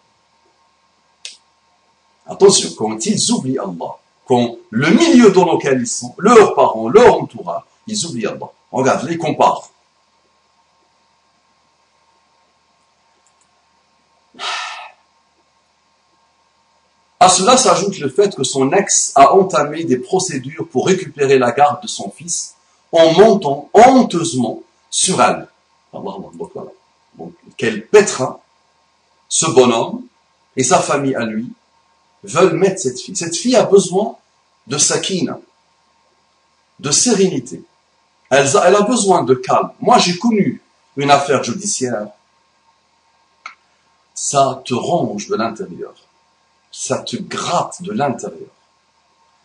[2.28, 3.96] Attention, quand ils oublient Allah,
[4.28, 8.50] quand le milieu dans lequel ils sont, leurs parents, leur entourage, ils oublient Allah.
[8.70, 9.70] Regarde, les compare.
[17.22, 21.54] À cela s'ajoute le fait que son ex a entamé des procédures pour récupérer la
[21.54, 22.56] garde de son fils
[22.92, 25.48] en montant honteusement sur elle.
[27.62, 28.40] Allah, Allah, quel pétrin
[29.28, 30.04] ce bonhomme
[30.56, 31.52] et sa famille à lui
[32.24, 33.16] veulent mettre cette fille.
[33.16, 34.18] Cette fille a besoin
[34.68, 35.40] de sakina,
[36.80, 37.64] de sérénité.
[38.30, 39.72] Elle a, besoin de calme.
[39.80, 40.62] Moi, j'ai connu
[40.98, 42.08] une affaire judiciaire
[44.14, 45.94] ça te ronge de l'intérieur.
[46.72, 48.50] Ça te gratte de l'intérieur.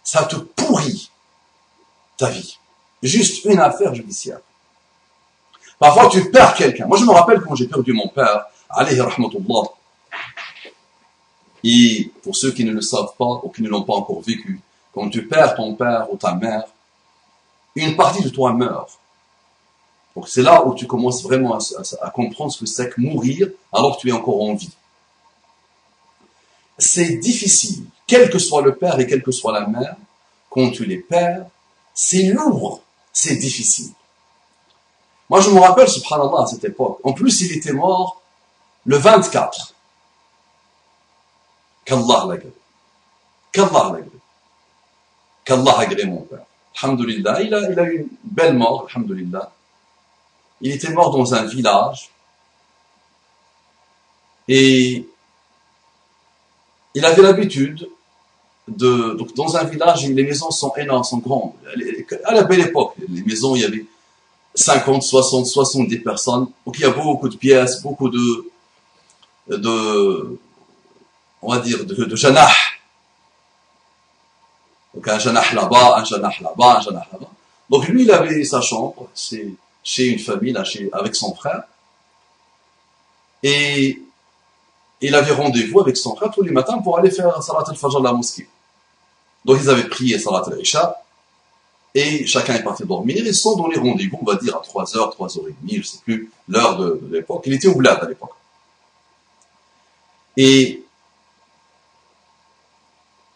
[0.03, 1.12] Ça te pourrit
[2.18, 2.59] ta vie.
[3.00, 4.40] Juste une affaire judiciaire.
[5.78, 6.87] Parfois, tu perds quelqu'un.
[6.87, 9.62] Moi, je me rappelle quand j'ai perdu mon père, alayhi rahmatullah.
[11.64, 14.60] Et pour ceux qui ne le savent pas ou qui ne l'ont pas encore vécu,
[14.92, 16.64] quand tu perds ton père ou ta mère,
[17.74, 18.98] une partie de toi meurt.
[20.14, 21.58] Donc c'est là où tu commences vraiment
[22.02, 24.70] à, comprendre ce que c'est que mourir alors que tu es encore en vie.
[26.78, 29.96] C'est difficile, quel que soit le père et quelle que soit la mère,
[30.50, 31.46] quand tu les perds,
[31.94, 32.82] c'est lourd,
[33.12, 33.92] c'est difficile.
[35.30, 38.20] Moi je me rappelle, subhanallah, à cette époque, en plus il était mort
[38.84, 39.74] le 24.
[41.84, 42.37] Qu'Allah l'a
[43.52, 43.98] Qu'Allah l'a
[45.44, 46.44] Qu'Allah a mon père.
[46.82, 49.52] Alhamdulillah, il a, il a eu une belle mort, alhamdulillah.
[50.60, 52.10] Il était mort dans un village
[54.48, 55.06] et
[56.94, 57.88] il avait l'habitude
[58.68, 61.52] de, donc dans un village, les maisons sont énormes, sont grandes.
[62.24, 63.84] À la belle époque, les maisons, il y avait
[64.55, 66.47] 50, 60, 70 personnes.
[66.64, 68.51] Donc il y a beaucoup de pièces, beaucoup de,
[69.49, 70.38] de,
[71.43, 72.51] on va dire, de, de janah.
[74.95, 77.31] Donc un janah là-bas, un janah là-bas, un janah là-bas.
[77.69, 81.64] Donc lui, il avait sa chambre, c'est chez une famille, là, chez, avec son frère.
[83.43, 84.01] Et
[85.01, 88.03] il avait rendez-vous avec son frère tous les matins pour aller faire Salat al-Fajr à
[88.03, 88.49] la mosquée.
[89.45, 91.04] Donc ils avaient prié Salat al-Isha,
[91.94, 95.54] et chacun est parti dormir, ils sont donné rendez-vous, on va dire, à 3h, 3h30,
[95.68, 97.42] je ne sais plus l'heure de, l'époque.
[97.46, 98.33] Il était au à l'époque.
[100.37, 100.83] Et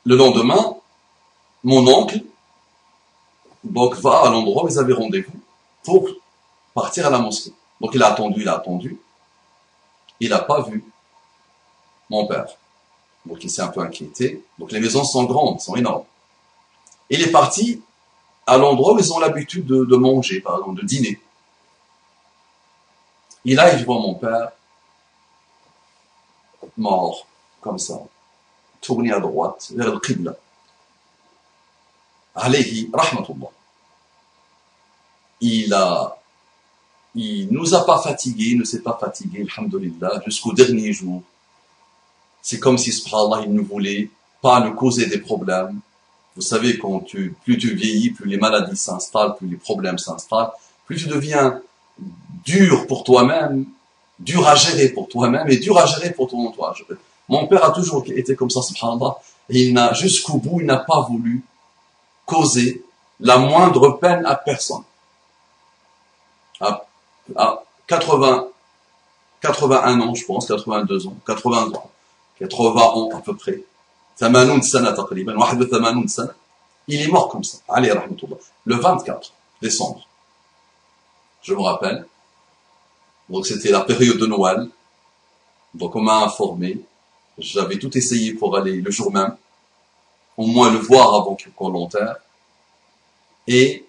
[0.05, 0.77] le lendemain,
[1.62, 2.21] mon oncle,
[3.62, 5.40] donc, va à l'endroit où ils avaient rendez-vous
[5.85, 6.09] pour
[6.75, 7.53] partir à la mosquée.
[7.81, 8.99] Donc il a attendu, il a attendu.
[10.21, 10.85] Il n'a pas vu
[12.11, 12.47] mon père.
[13.25, 14.42] Donc il s'est un peu inquiété.
[14.59, 16.05] Donc les maisons sont grandes, sont énormes.
[17.11, 17.83] Il est parti
[18.49, 21.21] à l'endroit où ils ont l'habitude de, manger, par de dîner.
[23.45, 24.53] Il a, il mon père
[26.77, 27.27] mort,
[27.61, 28.01] comme ça,
[28.81, 30.35] tourné à droite, vers le Qibla.
[32.35, 33.51] Alayhi rahmatullah.
[35.41, 36.19] Il a
[37.15, 41.23] il nous a pas fatigués, il ne s'est pas fatigué, alhamdulillah, jusqu'au dernier jour.
[42.41, 44.09] C'est comme si, subhanallah, il ne voulait
[44.41, 45.81] pas nous causer des problèmes.
[46.38, 50.53] Vous savez, quand tu, plus tu vieillis, plus les maladies s'installent, plus les problèmes s'installent,
[50.87, 51.61] plus tu deviens
[52.44, 53.66] dur pour toi-même,
[54.20, 56.85] dur à gérer pour toi-même et dur à gérer pour ton entourage.
[57.29, 59.16] Mon père a toujours été comme ça, subhanallah,
[59.51, 61.42] et il n'a, jusqu'au bout, il n'a pas voulu
[62.24, 62.85] causer
[63.18, 64.85] la moindre peine à personne
[66.61, 68.46] à 80,
[69.40, 71.90] 81 ans, je pense, 82 ans, 80 ans,
[72.38, 73.64] 80 ans à peu près.
[76.87, 77.59] Il est mort comme ça.
[77.69, 77.93] Allez,
[78.65, 80.07] Le 24 décembre.
[81.43, 82.07] Je me rappelle.
[83.29, 84.69] Donc c'était la période de Noël.
[85.75, 86.81] Donc on m'a informé.
[87.39, 89.37] J'avais tout essayé pour aller le jour même.
[90.37, 92.17] Au moins le voir avant qu'on l'enterre.
[93.47, 93.85] Et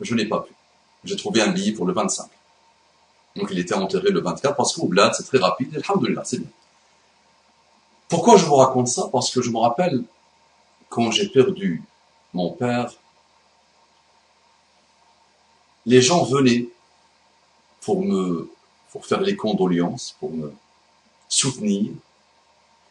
[0.00, 0.52] je n'ai pas pu
[1.04, 2.28] j'ai trouvé un billet pour le 25.
[3.36, 5.82] Donc il était enterré le 24 parce qu'au blad, c'est très rapide.
[5.84, 6.48] Alhamdulillah, c'est bien.
[8.10, 9.08] Pourquoi je vous raconte ça?
[9.12, 10.02] Parce que je me rappelle
[10.88, 11.80] quand j'ai perdu
[12.34, 12.92] mon père,
[15.86, 16.66] les gens venaient
[17.80, 18.50] pour me,
[18.90, 20.52] pour faire les condoléances, pour me
[21.28, 21.92] soutenir.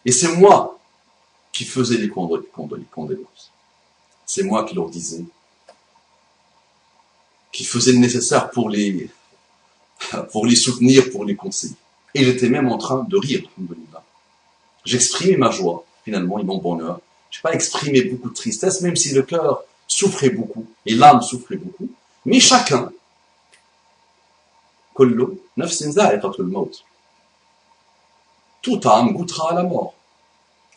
[0.05, 0.79] Et c'est moi
[1.51, 3.51] qui faisais les condoléances.
[4.25, 5.25] C'est moi qui leur disais,
[7.51, 9.09] qui faisait le nécessaire pour les,
[10.31, 11.75] pour les soutenir, pour les conseiller.
[12.15, 13.43] Et j'étais même en train de rire,
[14.89, 16.99] J'exprimais ma joie, finalement, et mon bonheur.
[17.29, 21.21] Je n'ai pas exprimé beaucoup de tristesse, même si le cœur souffrait beaucoup, et l'âme
[21.21, 21.87] souffrait beaucoup.
[22.25, 22.91] Mais chacun,
[28.63, 29.93] toute âme goûtera à la mort.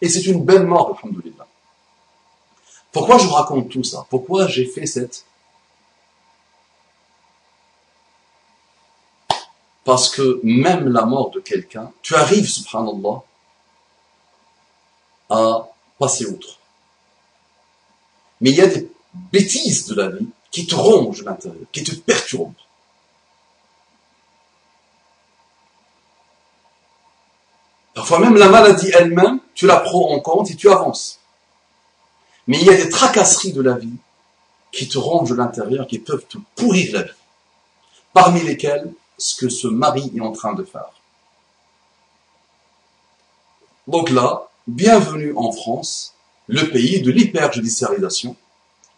[0.02, 1.46] Et c'est une belle mort, alhamdoulilah.
[2.92, 4.06] Pourquoi je vous raconte tout ça?
[4.10, 5.24] Pourquoi j'ai fait cette
[9.84, 13.22] Parce que même la mort de quelqu'un, tu arrives, subhanallah,
[15.32, 15.68] à
[15.98, 16.58] passer outre.
[18.40, 18.90] Mais il y a des
[19.32, 22.52] bêtises de la vie qui te rongent l'intérieur, qui te perturbent.
[27.94, 31.18] Parfois même la maladie elle-même, tu la prends en compte et tu avances.
[32.46, 33.96] Mais il y a des tracasseries de la vie
[34.72, 37.10] qui te rongent l'intérieur, qui peuvent te pourrir la vie.
[38.12, 40.90] Parmi lesquelles ce que ce mari est en train de faire.
[43.86, 46.14] Donc là, bienvenue en France,
[46.46, 48.36] le pays de l'hyperjudiciarisation.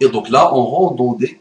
[0.00, 1.40] Et donc là, on rentre dans des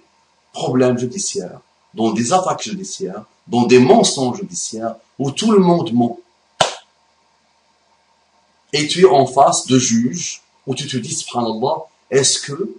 [0.53, 1.59] problèmes judiciaires,
[1.93, 6.19] dans des attaques judiciaires, dans des mensonges judiciaires, où tout le monde ment.
[8.71, 12.75] Et tu es en face de juges, où tu te dis, subhanallah, est-ce que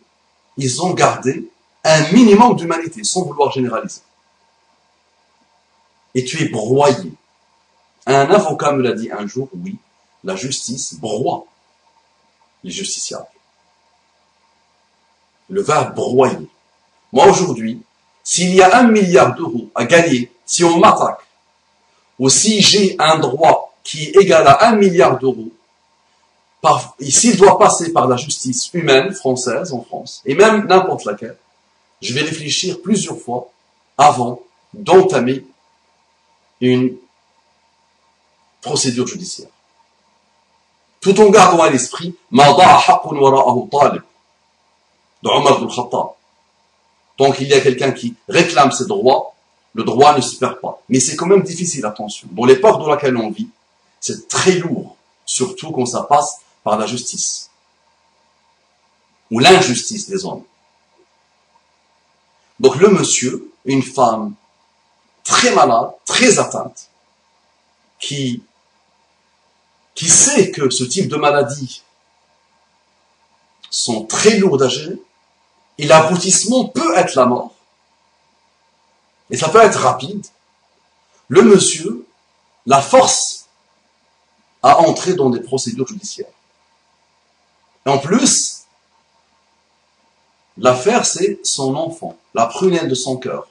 [0.56, 1.50] ils ont gardé
[1.84, 4.00] un minimum d'humanité, sans vouloir généraliser?
[6.14, 7.12] Et tu es broyé.
[8.06, 9.76] Un avocat me l'a dit un jour, oui,
[10.24, 11.46] la justice broie
[12.64, 13.26] les justiciables.
[15.50, 16.48] Le verbe broyer.
[17.12, 17.82] Moi aujourd'hui,
[18.24, 21.20] s'il y a un milliard d'euros à gagner, si on m'attaque,
[22.18, 25.50] ou si j'ai un droit qui est égal à un milliard d'euros,
[27.00, 31.36] s'il doit passer par la justice humaine française en France, et même n'importe laquelle,
[32.00, 33.50] je vais réfléchir plusieurs fois
[33.98, 34.40] avant
[34.72, 35.44] d'entamer
[36.62, 36.96] une
[38.62, 39.50] procédure judiciaire.
[41.04, 42.38] Tout en gardant à l'esprit de
[45.28, 46.06] Omar ibn Khattab.
[47.18, 49.34] Donc il y a quelqu'un qui réclame ses droits,
[49.74, 50.80] le droit ne se perd pas.
[50.88, 52.26] Mais c'est quand même difficile, attention.
[52.32, 53.50] Dans l'époque dans laquelle on vit,
[54.00, 57.50] c'est très lourd, surtout quand ça passe par la justice
[59.30, 60.44] ou l'injustice des hommes.
[62.60, 64.32] Donc le monsieur, une femme
[65.22, 66.88] très malade, très atteinte,
[68.00, 68.42] qui,
[69.94, 71.82] qui sait que ce type de maladies
[73.70, 75.00] sont très lourdes à gérer,
[75.78, 77.52] et l'aboutissement peut être la mort,
[79.30, 80.24] et ça peut être rapide,
[81.28, 82.06] le monsieur
[82.66, 83.46] la force
[84.62, 86.32] à entrer dans des procédures judiciaires.
[87.86, 88.62] En plus,
[90.56, 93.46] l'affaire, c'est son enfant, la prunelle de son cœur.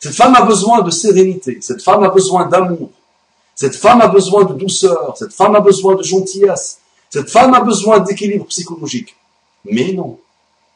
[0.00, 2.90] Cette femme a besoin de sérénité, cette femme a besoin d'amour,
[3.56, 7.60] cette femme a besoin de douceur, cette femme a besoin de gentillesse, cette femme a
[7.60, 9.16] besoin d'équilibre psychologique.
[9.64, 10.18] Mais non,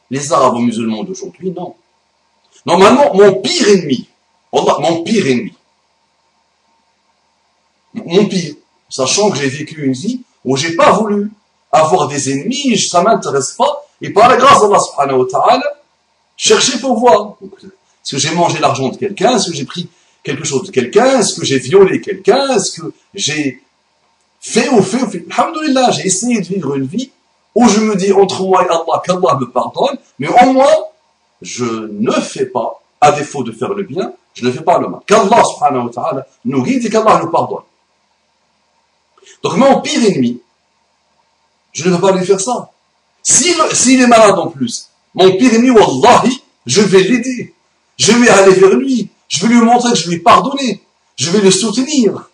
[0.09, 1.75] les arabo-musulmans d'aujourd'hui, non.
[2.65, 4.09] Normalement, mon pire ennemi,
[4.51, 5.53] mon pire ennemi,
[7.93, 8.55] mon pire,
[8.89, 11.31] sachant que j'ai vécu une vie où j'ai pas voulu
[11.71, 13.85] avoir des ennemis, ça m'intéresse pas.
[14.01, 15.63] Et par la grâce d'Allah subhanahu wa ta'ala,
[16.35, 17.35] chercher pour voir.
[17.43, 19.87] Est-ce que j'ai mangé l'argent de quelqu'un Est-ce que j'ai pris
[20.23, 23.61] quelque chose de quelqu'un Est-ce que j'ai violé quelqu'un Est-ce que j'ai
[24.39, 27.11] fait ou fait ou fait Alhamdulillah, j'ai essayé de vivre une vie
[27.53, 30.75] où je me dis entre moi et Allah qu'Allah me pardonne, mais au moins,
[31.41, 34.87] je ne fais pas, à défaut de faire le bien, je ne fais pas le
[34.87, 35.01] mal.
[35.05, 37.63] Qu'Allah subhanahu wa ta'ala nous guide et qu'Allah nous pardonne.
[39.43, 40.39] Donc mon pire ennemi,
[41.73, 42.71] je ne vais pas lui faire ça.
[43.23, 47.53] S'il est malade en plus, mon pire ennemi, wallahi, je vais l'aider.
[47.97, 49.09] Je vais aller vers lui.
[49.31, 50.83] Je vais lui montrer que je lui ai pardonné.
[51.15, 52.29] Je vais le soutenir.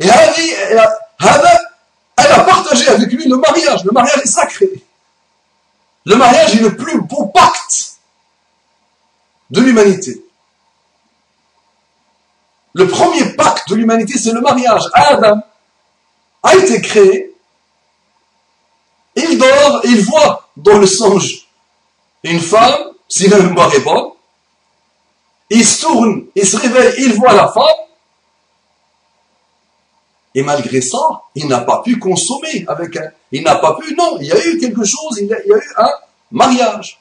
[0.00, 3.84] Et elle a partagé avec lui le mariage.
[3.84, 4.68] Le mariage est sacré.
[6.04, 7.98] Le mariage est le plus beau pacte
[9.50, 10.20] de l'humanité.
[12.72, 14.82] Le premier pacte de l'humanité, c'est le mariage.
[14.94, 15.42] Adam
[16.42, 17.34] a été créé,
[19.14, 21.46] il dort il voit dans le songe
[22.24, 24.10] une femme, si la mémoire est bonne,
[25.50, 27.86] il se tourne, il se réveille, il voit la femme,
[30.36, 33.14] et malgré ça, il n'a pas pu consommer avec elle.
[33.32, 35.74] Il n'a pas pu, non, il y a eu quelque chose, il y a, eu
[35.78, 35.90] un
[36.30, 37.00] mariage,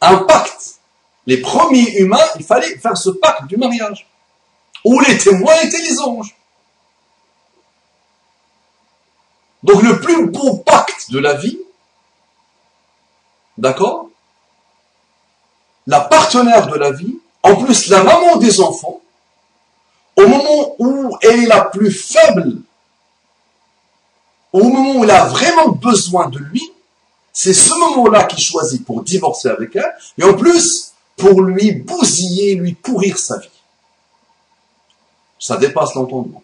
[0.00, 0.80] un pacte.
[1.26, 4.08] Les premiers humains, il fallait faire ce pacte du mariage,
[4.82, 6.34] où les témoins étaient les anges.
[9.62, 11.60] Donc le plus beau pacte de la vie,
[13.58, 14.08] d'accord
[15.86, 19.00] La partenaire de la vie, en plus la maman des enfants,
[20.16, 22.60] au moment où elle est la plus faible,
[24.52, 26.62] au moment où elle a vraiment besoin de lui,
[27.32, 32.54] c'est ce moment-là qu'il choisit pour divorcer avec elle, et en plus pour lui bousiller,
[32.56, 33.48] lui pourrir sa vie.
[35.38, 36.42] Ça dépasse l'entendement.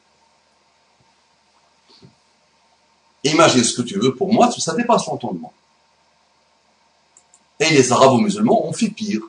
[3.24, 5.52] Imagine ce que tu veux, pour moi, ça dépasse l'entendement.
[7.58, 9.22] Et les arabo-musulmans ont fait pire.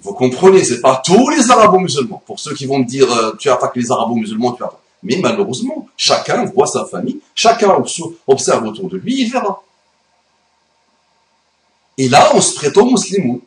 [0.00, 2.22] Vous comprenez, c'est pas tous les arabo-musulmans.
[2.26, 4.78] Pour ceux qui vont me dire, euh, tu attaques les arabo-musulmans, tu attaques.
[5.02, 7.76] Mais malheureusement, chacun voit sa famille, chacun
[8.26, 9.62] observe autour de lui, il verra.
[11.96, 13.40] Et là, on se prétend musulman.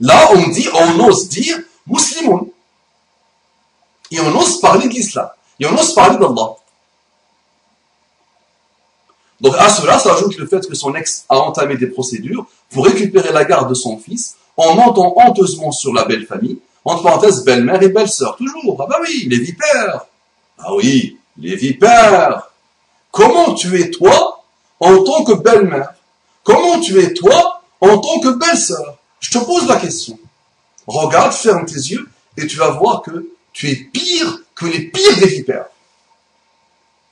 [0.00, 2.46] Là, on dit, on ose dire musulman.
[4.10, 5.28] Et on ose parler de l'islam.
[5.58, 6.56] Et on ose parler d'Allah.
[9.40, 13.32] Donc à cela s'ajoute le fait que son ex a entamé des procédures pour récupérer
[13.32, 17.82] la garde de son fils en montant honteusement sur la belle famille, entre parenthèses, belle-mère
[17.82, 18.76] et belle-sœur, toujours.
[18.80, 20.06] Ah bah oui, les vipères.
[20.58, 22.50] Ah oui, les vipères.
[23.12, 24.42] Comment tu es toi
[24.80, 25.94] en tant que belle-mère?
[26.42, 28.98] Comment tu es toi en tant que belle-sœur?
[29.20, 30.18] Je te pose la question.
[30.86, 35.18] Regarde, ferme tes yeux et tu vas voir que tu es pire que les pires
[35.18, 35.66] des vipères.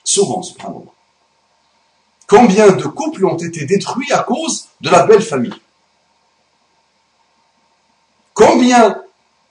[0.03, 0.96] Souvent, subhanallah.
[2.27, 5.55] Combien de couples ont été détruits à cause de la belle famille?
[8.35, 9.01] Combien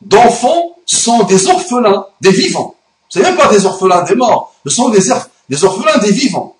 [0.01, 2.75] d'enfants sont des orphelins des vivants?
[3.09, 6.55] Ce n'est même pas des orphelins des morts, ce sont des, orphelins des vivants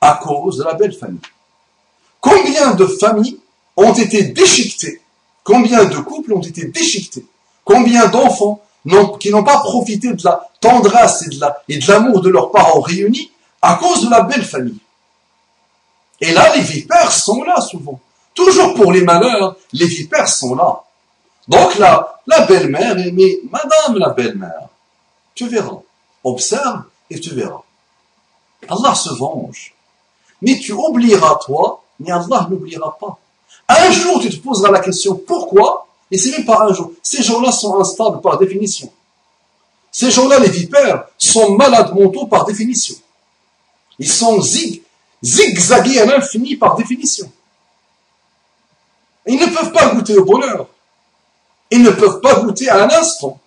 [0.00, 1.20] à cause de la belle famille.
[2.20, 3.38] Combien de familles
[3.76, 5.02] ont été déchiquetées?
[5.42, 7.26] Combien de couples ont été déchiquetés?
[7.64, 8.62] Combien d'enfants
[9.18, 11.24] qui n'ont pas profité de la tendresse
[11.68, 13.30] et de l'amour de leurs parents réunis
[13.60, 14.78] à cause de la belle famille?
[16.20, 18.00] Et là, les vipères sont là souvent.
[18.34, 20.82] Toujours pour les malheurs, les vipères sont là.
[21.46, 24.68] Donc là, la belle-mère, mais madame la belle-mère,
[25.34, 25.78] tu verras.
[26.24, 27.62] Observe et tu verras.
[28.68, 29.74] Allah se venge.
[30.42, 33.18] Mais tu oublieras toi, mais Allah n'oubliera pas.
[33.68, 36.92] Un jour, tu te poseras la question pourquoi, et c'est même pas un jour.
[37.02, 38.90] Ces gens-là sont instables par définition.
[39.90, 42.94] Ces gens-là, les vipères, sont malades mentaux par définition.
[43.98, 44.82] Ils sont zig,
[45.21, 47.31] zigzagués à l'infini par définition.
[49.25, 50.67] Ils ne peuvent pas goûter au bonheur.
[51.71, 53.39] Ils ne peuvent pas goûter à un instant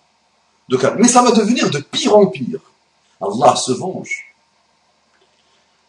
[0.69, 0.97] de calme.
[0.99, 2.59] Mais ça va devenir de pire en pire.
[3.21, 4.27] Allah se venge.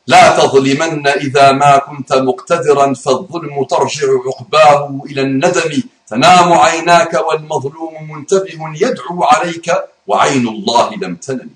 [0.08, 8.58] لا تظلمن إذا ما كنت مقتدرا فالظلم ترجع عقباه إلى الندم تنام عيناك والمظلوم منتبه
[8.74, 9.72] يدعو عليك
[10.06, 11.50] وعين الله لم تنم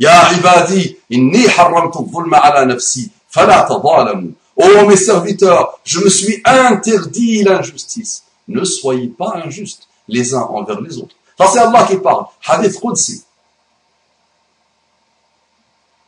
[0.00, 6.41] يا عبادي إني حرمت الظلم على نفسي فلا تظالموا Oh mes serviteurs, je me suis
[6.43, 8.23] interdit l'injustice.
[8.47, 11.15] Ne soyez pas injustes les uns envers les autres.
[11.37, 12.25] Ça c'est Allah qui parle.
[12.45, 13.23] Hadith Qudsi.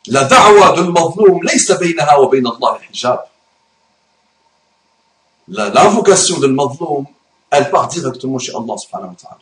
[0.08, 1.42] La da'wa de l'mazloum,
[1.80, 3.26] baynaha wa bayna Allah hijab.
[5.50, 7.06] L'invocation de l'mazloum,
[7.52, 9.40] elle part directement chez Allah subhanahu wa ta'ala.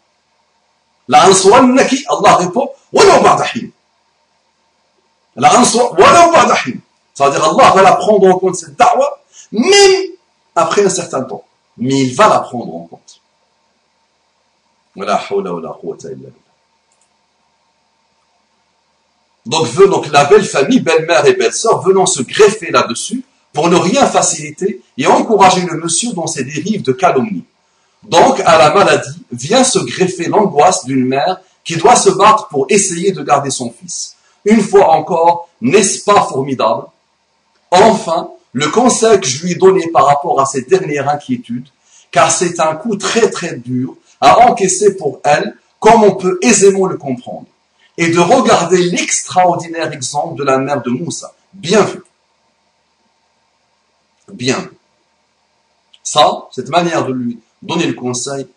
[1.08, 3.70] La Allah répond, walaw ba'da hin.
[5.36, 6.32] La ansur, walaw
[7.18, 7.40] ba'da hin.
[7.40, 10.12] C'est-à-dire Allah va la prendre en compte cette da'wa, même
[10.56, 11.44] après un certain temps.
[11.78, 13.22] Mais il va la prendre en compte.
[19.46, 24.06] Donc, donc la belle famille, belle-mère et belle-sœur venant se greffer là-dessus pour ne rien
[24.06, 27.46] faciliter et encourager le monsieur dans ses dérives de calomnie.
[28.04, 32.66] Donc, à la maladie vient se greffer l'angoisse d'une mère qui doit se battre pour
[32.70, 34.16] essayer de garder son fils.
[34.46, 36.86] Une fois encore, n'est-ce pas formidable?
[37.72, 41.68] Enfin, le conseil que je lui ai donné par rapport à ces dernières inquiétudes,
[42.12, 46.88] car c'est un coup très très dur à encaisser pour elle, comme on peut aisément
[46.88, 47.46] le comprendre,
[47.98, 51.34] et de regarder l'extraordinaire exemple de la mère de Moussa.
[51.54, 52.02] Bien vu.
[54.32, 54.72] Bien vu.
[56.04, 58.48] Ça, cette manière de lui donner le conseil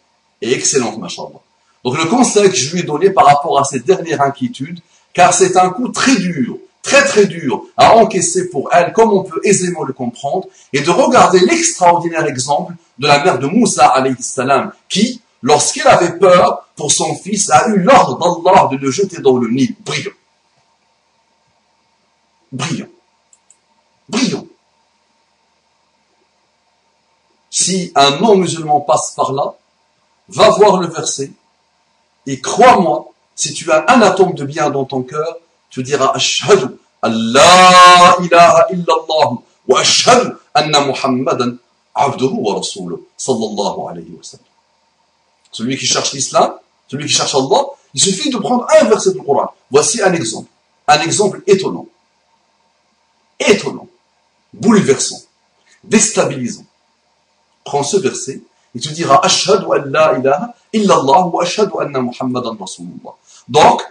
[0.40, 1.40] est excellente, machallah.
[1.84, 4.80] Donc le conseil que je lui ai donné par rapport à cette dernière inquiétude,
[5.12, 9.22] car c'est un coup très dur, très très dur à encaisser pour elle, comme on
[9.22, 14.72] peut aisément le comprendre, et de regarder l'extraordinaire exemple de la mère de Moussa, salam,
[14.88, 19.36] qui, lorsqu'il avait peur pour son fils, a eu l'ordre d'Allah de le jeter dans
[19.36, 19.74] le Nil.
[19.80, 20.12] Brillant.
[22.52, 22.88] Brillant.
[24.08, 24.46] Brillant.
[27.50, 29.54] Si un non-musulman passe par là,
[30.28, 31.32] va voir le verset,
[32.26, 35.38] et crois-moi, si tu as un atome de bien dans ton cœur,
[35.70, 41.56] tu diras Ashhadu Allah ilaha illallah wa ashhadu anna Muhammadan
[41.94, 44.46] abduhu wa rasuluh sallallahu alayhi wa sallam.
[45.52, 46.54] Celui qui cherche l'islam,
[46.88, 47.62] celui qui cherche Allah,
[47.94, 49.52] il suffit de prendre un verset du Coran.
[49.70, 50.48] Voici un exemple.
[50.86, 51.86] Un exemple étonnant.
[53.38, 53.88] Étonnant.
[54.52, 55.22] Bouleversant.
[55.82, 56.64] Déstabilisant.
[57.64, 58.40] Prends ce verset
[58.74, 63.14] et tu diras Ashhadu an la ilaha illallah wa ashhadu anna Muhammadan Rasulullah.
[63.48, 63.82] Donc,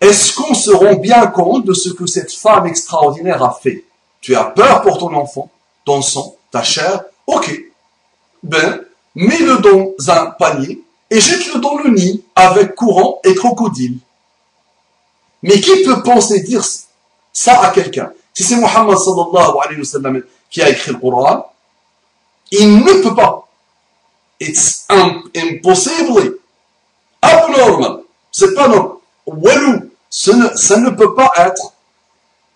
[0.00, 3.84] est-ce qu'on se rend bien compte de ce que cette femme extraordinaire a fait?
[4.20, 5.50] Tu as peur pour ton enfant,
[5.84, 7.04] ton sang, ta chair?
[7.26, 7.60] Ok.
[8.42, 8.80] Ben,
[9.14, 13.98] mets-le dans un panier et jette-le dans le nid avec courant et crocodile.
[15.42, 16.64] Mais qui peut penser dire
[17.32, 18.12] ça à quelqu'un?
[18.34, 20.98] Si c'est Muhammad sallallahu alayhi wa sallam qui a écrit le
[22.50, 23.46] il ne peut pas.
[24.40, 24.86] It's
[25.34, 26.38] impossible.
[27.20, 28.02] Abnormal.
[28.30, 29.00] C'est pas non.
[29.26, 29.87] Walou.
[30.10, 31.74] Ça ne, peut pas être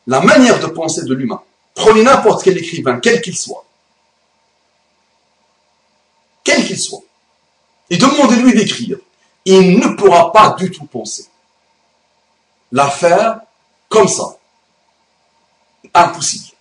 [0.06, 1.42] la manière de penser de l'humain.
[1.74, 3.64] Prenez n'importe quel écrivain, quel qu'il soit.
[6.44, 7.02] quel qu'il soit,
[7.88, 8.98] et demandez-lui d'écrire
[9.44, 11.26] il ne pourra pas du tout penser.
[12.70, 13.40] L'affaire,
[13.88, 14.36] comme ça.
[15.92, 16.56] Impossible.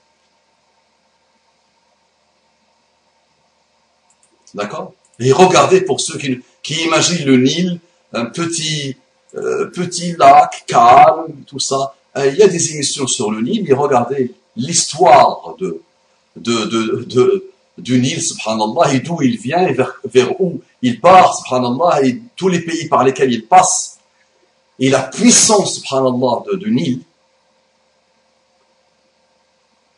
[4.54, 4.94] D'accord?
[5.20, 7.80] Et regardez pour ceux qui imaginent le Nil,
[8.14, 8.98] un petit,
[9.36, 11.96] euh, petit lac calme, tout ça.
[12.18, 15.82] Euh, il y a des émissions sur le Nil, et regardez l'histoire de,
[16.36, 21.00] de, de, de, du Nil, subhanallah, et d'où il vient, et vers, vers où il
[21.00, 24.00] part, subhanallah, et tous les pays par lesquels il passe,
[24.80, 27.02] et la puissance, subhanallah, de, du Nil.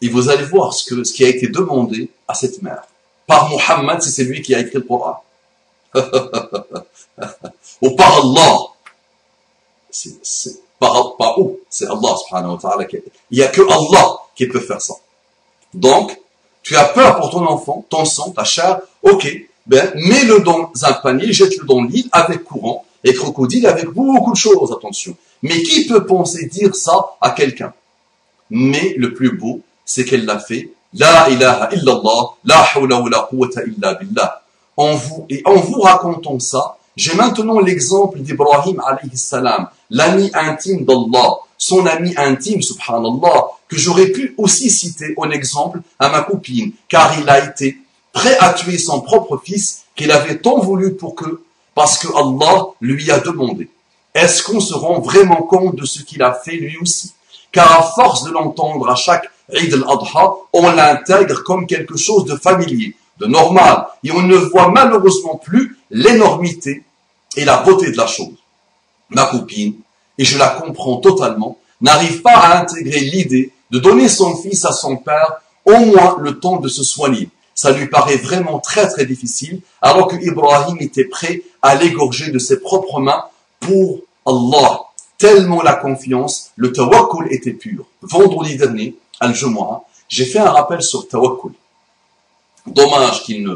[0.02, 2.84] Et vous allez voir ce, que, ce qui a été demandé à cette mer
[3.28, 5.24] par Muhammad c'est lui qui a écrit le Coran.
[7.82, 8.73] Ou par Allah.
[9.94, 11.60] C'est par, par où?
[11.70, 12.88] C'est Allah subhanahu wa ta'ala.
[13.32, 14.96] Il n'y a que Allah qui peut faire ça.
[15.74, 16.20] Donc,
[16.62, 19.28] tu as peur pour ton enfant, ton sang, ta chair, ok,
[19.66, 24.38] ben, mets-le dans un panier, jette-le dans l'île avec courant et crocodile avec beaucoup de
[24.38, 25.16] choses, attention.
[25.42, 27.74] Mais qui peut penser dire ça à quelqu'un?
[28.50, 33.28] Mais le plus beau, c'est qu'elle l'a fait la ilaha illallah, la hawla wa la
[33.30, 34.44] quwwata illa billah.
[34.78, 40.86] En vous, et en vous racontant ça, j'ai maintenant l'exemple d'Ibrahim alayhi salam, l'ami intime
[40.86, 46.74] d'Allah, son ami intime, subhanallah, que j'aurais pu aussi citer en exemple à ma copine,
[46.88, 47.78] car il a été
[48.12, 51.42] prêt à tuer son propre fils qu'il avait tant voulu pour que,
[51.74, 53.70] parce que Allah lui a demandé.
[54.14, 57.14] Est-ce qu'on se rend vraiment compte de ce qu'il a fait lui aussi?
[57.52, 62.36] Car à force de l'entendre à chaque Eid al-Adha, on l'intègre comme quelque chose de
[62.36, 66.84] familier, de normal, et on ne voit malheureusement plus l'énormité
[67.38, 68.36] et la beauté de la chose.
[69.10, 69.76] Ma copine,
[70.18, 74.72] et je la comprends totalement, n'arrive pas à intégrer l'idée de donner son fils à
[74.72, 77.30] son père au moins le temps de se soigner.
[77.56, 82.40] Ça lui paraît vraiment très très difficile, alors que Ibrahim était prêt à l'égorger de
[82.40, 83.26] ses propres mains
[83.60, 84.82] pour Allah.
[85.18, 87.86] Tellement la confiance, le tawakkul était pur.
[88.02, 91.54] Vendredi dernier, Al-Jumu'ah, j'ai fait un rappel sur Tawakkul.
[92.66, 93.56] Dommage qu'il ne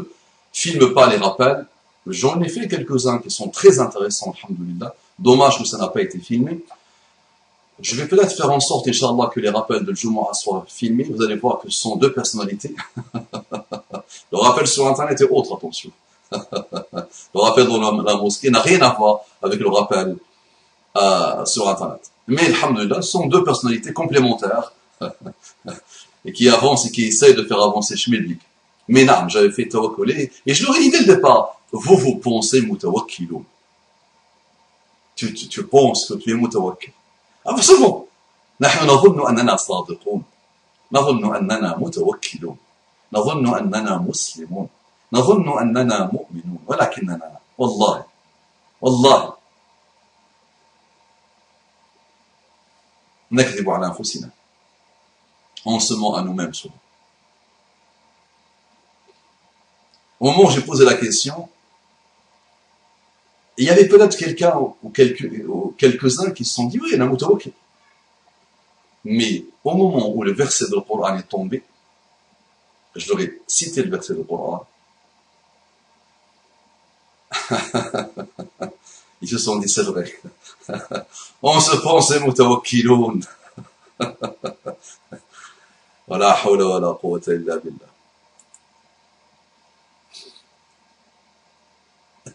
[0.52, 1.66] filme pas les rappels.
[2.06, 4.94] J'en ai fait quelques-uns qui sont très intéressants, alhamdoulilah.
[5.18, 6.64] Dommage que ça n'a pas été filmé.
[7.80, 11.04] Je vais peut-être faire en sorte, Inch'Allah, que les rappels de Jumu'ah soient filmés.
[11.04, 12.74] Vous allez voir que ce sont deux personnalités.
[14.32, 15.90] le rappel sur Internet est autre, attention.
[16.32, 20.16] le rappel dans la, mosquée n'a rien à voir avec le rappel
[20.96, 22.10] euh, sur Internet.
[22.26, 24.72] Mais, alhamdoulilah, ce sont deux personnalités complémentaires
[26.24, 28.40] et qui avance et qui essaie de faire avancer Schmidlik.
[28.87, 32.15] Mais non, j'avais fait tawakkul et je leur ai dit dès le départ, vous vous
[32.15, 33.43] pensez mutawakkilun.
[35.15, 36.91] Tu, tu, tu penses que tu es mutawakkil.
[37.45, 38.07] Ah, c'est bon.
[38.61, 40.23] نحن نظن أننا صادقون
[40.91, 42.57] نظن أننا متوكلون
[43.13, 44.69] نظن أننا مسلمون
[45.13, 48.05] نظن أننا مؤمنون ولكننا والله
[48.81, 49.33] والله
[53.31, 54.29] نكذب على أنفسنا
[55.65, 56.75] on se ment à nous-mêmes souvent.
[60.20, 61.48] Au moment où j'ai posé la question,
[63.56, 67.34] il y avait peut-être quelqu'un ou, quelques, ou quelques-uns qui se sont dit, oui, Namutawak.
[67.34, 67.52] Okay.
[69.04, 71.62] Mais au moment où le verset du Coran est tombé,
[72.94, 74.66] je leur ai cité le verset du Coran.
[79.20, 80.12] Ils se sont dit, c'est vrai.
[81.42, 83.24] On se pensait mutawakkiloun.
[86.06, 87.87] Voilà, hawla wa la quwwata illa billah.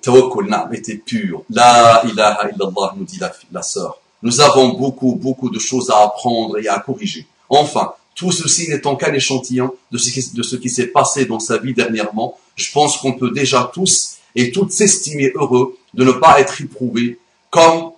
[0.04, 1.43] Tawakkul, naam, était pur.
[1.49, 3.99] La ilaha illallah, nous dit la, la sœur.
[4.22, 7.26] Nous avons beaucoup, beaucoup de choses à apprendre et à corriger.
[7.49, 11.39] Enfin, tout ceci n'étant qu'un échantillon de ce qui, de ce qui s'est passé dans
[11.39, 16.12] sa vie dernièrement, je pense qu'on peut déjà tous et toutes s'estimer heureux de ne
[16.12, 17.91] pas être éprouvés comme,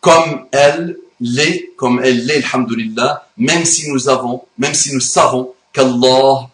[0.00, 5.52] comme elle l'est comme elle l'est, alhamdulillah, même si nous avons, même si nous savons
[5.72, 6.48] qu'Allah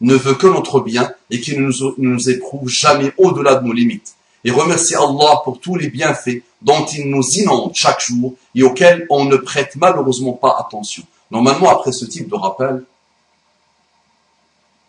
[0.00, 4.14] ne veut que notre bien et qu'il ne nous, éprouve jamais au-delà de nos limites.
[4.44, 9.06] Et remercie Allah pour tous les bienfaits dont il nous inonde chaque jour et auxquels
[9.10, 11.02] on ne prête malheureusement pas attention.
[11.30, 12.84] Normalement, après ce type de rappel,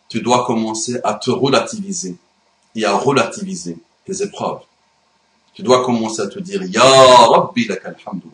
[0.10, 2.16] tu dois commencer à te relativiser
[2.76, 4.60] et à relativiser tes épreuves.
[5.54, 8.28] Tu dois commencer à te dire, Ya Rabbi lakal hamdu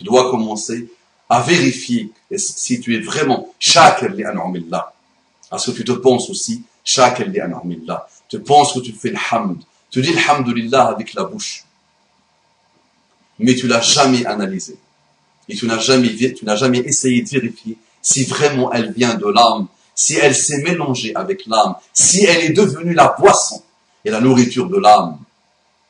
[0.00, 0.88] tu dois commencer
[1.28, 4.94] à vérifier si tu es vraiment shakir li an'amillah.
[5.50, 6.62] Parce que tu te penses aussi
[6.96, 8.08] an'amillah.
[8.28, 9.58] Tu penses que tu fais le hamd.
[9.90, 11.64] Tu dis alhamdulillah avec la bouche.
[13.40, 14.78] Mais tu l'as jamais analysé.
[15.48, 19.26] Et tu n'as jamais, tu n'as jamais essayé de vérifier si vraiment elle vient de
[19.26, 23.62] l'âme, si elle s'est mélangée avec l'âme, si elle est devenue la boisson
[24.04, 25.18] est la nourriture de l'âme.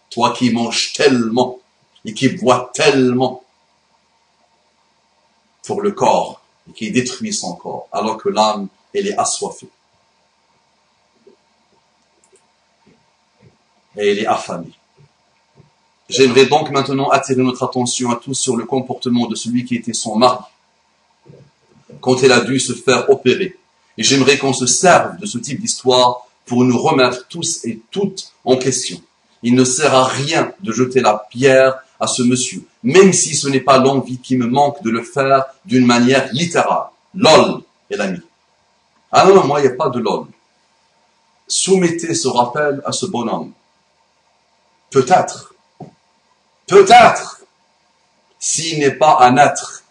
[0.08, 1.58] Toi qui manges tellement
[2.04, 3.44] et qui bois tellement
[5.64, 9.68] pour le corps et qui détruit son corps, alors que l'âme, elle est assoiffée.
[13.96, 14.72] Et elle est affamée.
[16.08, 19.92] J'aimerais donc maintenant attirer notre attention à tous sur le comportement de celui qui était
[19.92, 20.44] son mari
[22.00, 23.56] quand elle a dû se faire opérer.
[23.98, 28.32] Et j'aimerais qu'on se serve de ce type d'histoire pour nous remettre tous et toutes
[28.44, 29.00] en question.
[29.42, 33.48] Il ne sert à rien de jeter la pierre à ce monsieur, même si ce
[33.48, 36.86] n'est pas l'envie qui me manque de le faire d'une manière littérale.
[37.14, 37.60] Lol,
[37.90, 38.20] elle a mis.
[39.12, 40.26] Ah non, non, moi, il n'y a pas de lol.
[41.48, 43.52] Soumettez ce rappel à ce bonhomme.
[44.90, 45.54] Peut-être,
[46.66, 47.42] peut-être,
[48.38, 49.82] s'il n'est pas un être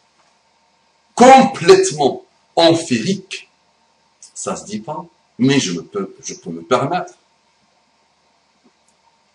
[1.15, 2.23] complètement
[2.55, 3.49] amphérique,
[4.33, 5.05] ça se dit pas,
[5.37, 7.13] mais je peux, je peux me permettre.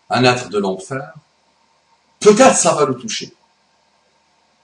[0.09, 1.13] Un être de l'enfer,
[2.19, 3.33] peut-être ça va le toucher.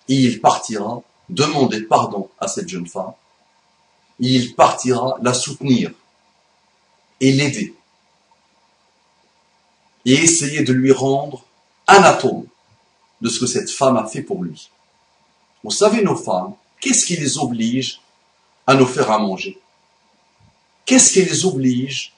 [0.08, 3.14] Et il partira demander pardon à cette jeune femme.
[4.22, 5.92] Il partira la soutenir
[7.20, 7.74] et l'aider.
[10.06, 11.44] Et essayer de lui rendre
[11.88, 12.46] un atome
[13.20, 14.70] de ce que cette femme a fait pour lui.
[15.64, 18.00] Vous savez, nos femmes, qu'est-ce qui les oblige
[18.66, 19.60] à nous faire à manger?
[20.86, 22.14] Qu'est-ce qui les oblige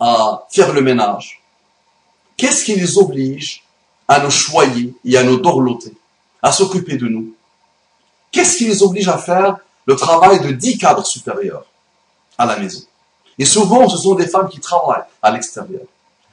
[0.00, 1.42] à faire le ménage?
[2.36, 3.62] Qu'est-ce qui les oblige
[4.06, 5.94] à nous choyer et à nous dorloter,
[6.42, 7.34] à s'occuper de nous?
[8.30, 9.58] Qu'est-ce qui les oblige à faire
[9.88, 11.64] le travail de dix cadres supérieurs
[12.36, 12.82] à la maison
[13.38, 15.86] Et souvent, ce sont des femmes qui travaillent à l'extérieur.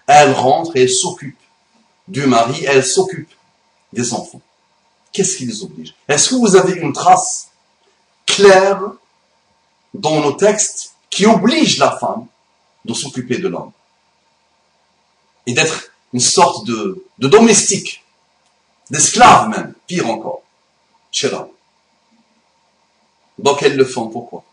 [0.08, 1.40] Elles rentrent et elles s'occupent
[2.10, 3.34] du mari, elles s'occupent
[3.94, 4.42] des enfants.
[5.14, 7.48] Qu'est-ce qui les oblige Est-ce que vous avez une trace
[8.26, 8.82] claire
[9.94, 12.28] dans nos textes qui oblige la femme
[12.84, 13.72] de s'occuper de l'homme
[15.48, 18.04] et d'être une sorte de, domestique,
[18.92, 20.42] d'esclave même, pire encore,
[21.10, 21.55] chez l'homme?
[23.38, 24.08] Donc elles le font?
[24.08, 24.44] Pourquoi?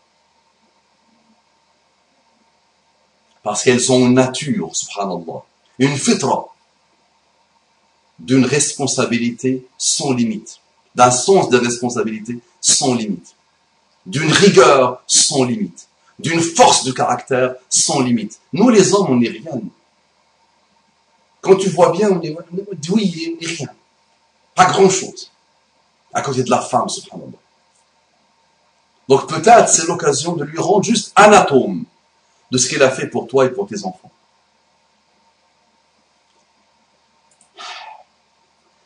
[3.43, 5.43] Parce qu'elles ont une nature, subhanallah,
[5.79, 6.53] une fitra,
[8.19, 10.59] d'une responsabilité sans limite,
[10.95, 13.35] d'un sens de responsabilité sans limite,
[14.05, 15.87] d'une rigueur sans limite,
[16.19, 18.39] d'une force de caractère sans limite.
[18.53, 19.59] Nous les hommes, on n'est rien.
[21.41, 22.33] Quand tu vois bien, on est,
[22.89, 23.67] oui, on n'est rien.
[24.55, 25.31] Pas grand-chose.
[26.13, 27.42] À côté de la femme, subhanallah.
[29.09, 31.83] Donc peut-être c'est l'occasion de lui rendre juste un atome
[32.51, 34.11] de ce qu'elle a fait pour toi et pour tes enfants.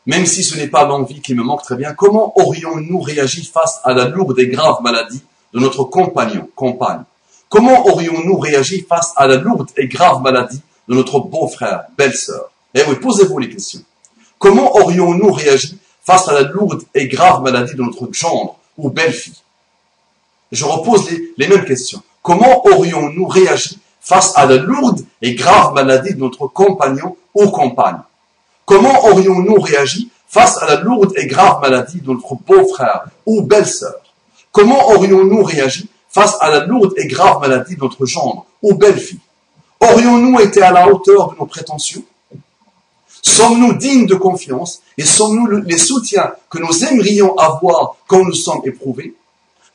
[0.08, 3.78] même si ce n'est pas l'envie qui me manque très bien, comment aurions-nous réagi face
[3.84, 7.02] à la lourde et grave maladie de notre compagnon, compagne?
[7.50, 12.50] Comment aurions-nous réagi face à la lourde et grave maladie de notre beau-frère, belle-sœur?
[12.74, 13.82] Eh oui, posez-vous les questions.
[14.38, 19.42] Comment aurions-nous réagi face à la lourde et grave maladie de notre gendre ou belle-fille?
[20.50, 22.02] Je repose les, les mêmes questions.
[22.22, 28.00] Comment aurions-nous réagi face à la lourde et grave maladie de notre compagnon ou compagne?
[28.64, 33.94] Comment aurions-nous réagi face à la lourde et grave maladie de notre beau-frère ou belle-sœur
[34.52, 39.20] Comment aurions-nous réagi face à la lourde et grave maladie de notre gendre ou belle-fille
[39.80, 42.02] Aurions-nous été à la hauteur de nos prétentions?
[43.22, 48.60] Sommes-nous dignes de confiance et sommes-nous les soutiens que nous aimerions avoir quand nous sommes
[48.64, 49.14] éprouvés?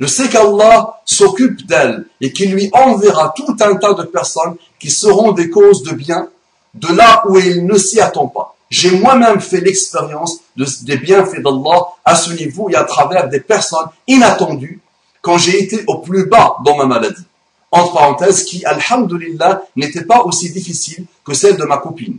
[0.04, 4.92] Je sais qu'Allah s'occupe d'elle et qu'il lui enverra tout un tas de personnes qui
[4.92, 6.28] seront des causes de bien
[6.74, 8.54] de là où il ne s'y attend pas.
[8.70, 13.88] J'ai moi-même fait l'expérience des bienfaits d'Allah à ce niveau et à travers des personnes
[14.06, 14.82] inattendues
[15.22, 17.24] quand j'ai été au plus bas dans ma maladie.
[17.72, 22.18] Entre parenthèses, qui, alhamdulillah, n'était pas aussi difficile que celle de ma copine.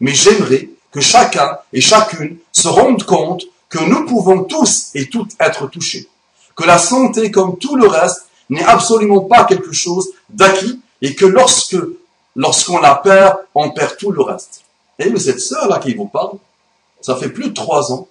[0.00, 5.36] Mais j'aimerais que chacun et chacune se rendent compte que nous pouvons tous et toutes
[5.38, 6.08] être touchés.
[6.56, 11.24] Que la santé, comme tout le reste, n'est absolument pas quelque chose d'acquis et que
[11.24, 11.76] lorsque,
[12.36, 14.62] lorsqu'on la perd, on perd tout le reste.
[14.98, 16.38] Et cette sœur-là qui vous parle,
[17.00, 18.06] ça fait plus de trois ans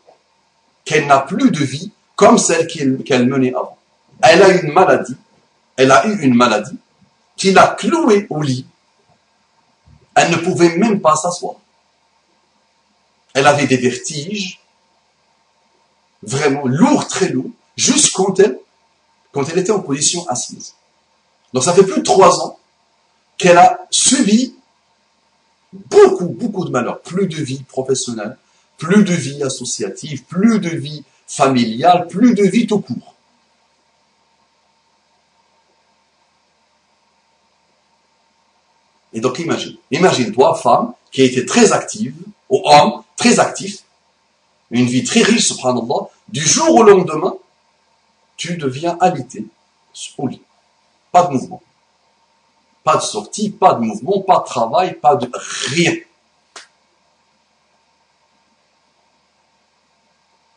[0.83, 3.77] qu'elle n'a plus de vie comme celle qu'elle menait avant.
[4.21, 5.15] Elle a une maladie,
[5.77, 6.77] elle a eu une maladie
[7.35, 8.65] qui l'a clouée au lit.
[10.15, 11.55] Elle ne pouvait même pas s'asseoir.
[13.33, 14.59] Elle avait des vertiges,
[16.21, 18.59] vraiment lourds, très lourds, juste quand elle,
[19.31, 20.75] quand elle était en position assise.
[21.53, 22.57] Donc ça fait plus de trois ans
[23.37, 24.55] qu'elle a subi
[25.73, 27.01] beaucoup, beaucoup de malheurs.
[27.01, 28.37] Plus de vie professionnelle,
[28.77, 33.15] plus de vie associative, plus de vie familiale, plus de vie tout court.
[39.13, 42.15] Et donc imagine, imagine-toi, femme, qui a été très active,
[42.49, 43.83] ou homme, très actif,
[44.71, 47.35] une vie très riche, subhanallah, du jour au lendemain,
[48.41, 49.45] tu deviens alité
[50.17, 50.41] au lit.
[51.11, 51.61] Pas de mouvement.
[52.83, 55.29] Pas de sortie, pas de mouvement, pas de travail, pas de
[55.69, 55.95] rien.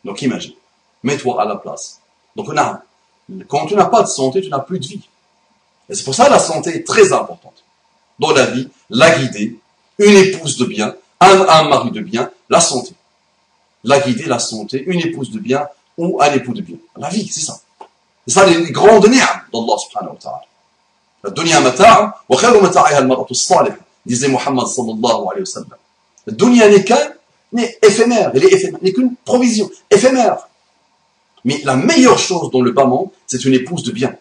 [0.02, 0.54] Donc imagine,
[1.02, 2.00] mets-toi à la place.
[2.34, 2.46] Donc
[3.48, 5.06] quand tu n'as pas de santé, tu n'as plus de vie.
[5.90, 7.64] Et c'est pour ça que la santé est très importante.
[8.18, 9.58] Dans la vie, la guider,
[9.98, 12.94] une épouse de bien, un, un mari de bien, la santé.
[13.82, 15.68] La guider, la santé, une épouse de bien
[15.98, 16.78] ou un époux de bien.
[16.96, 17.60] La vie, c'est ça.
[18.26, 20.42] Ça les grandes ni'am d'Allah subhanahu wa ta'ala.
[21.24, 25.78] La dunya mata'a wa khayru mata'iha al-mar'atu salihah disait Muhammad sallallahu alayhi wa sallam.
[26.26, 27.12] La dunya n'est qu'un
[27.52, 30.48] n'est éphémère, elle est éphémère, n'est qu'une provision, éphémère.
[31.44, 34.16] Mais la meilleure chose dans le bas monde, c'est une épouse de bien.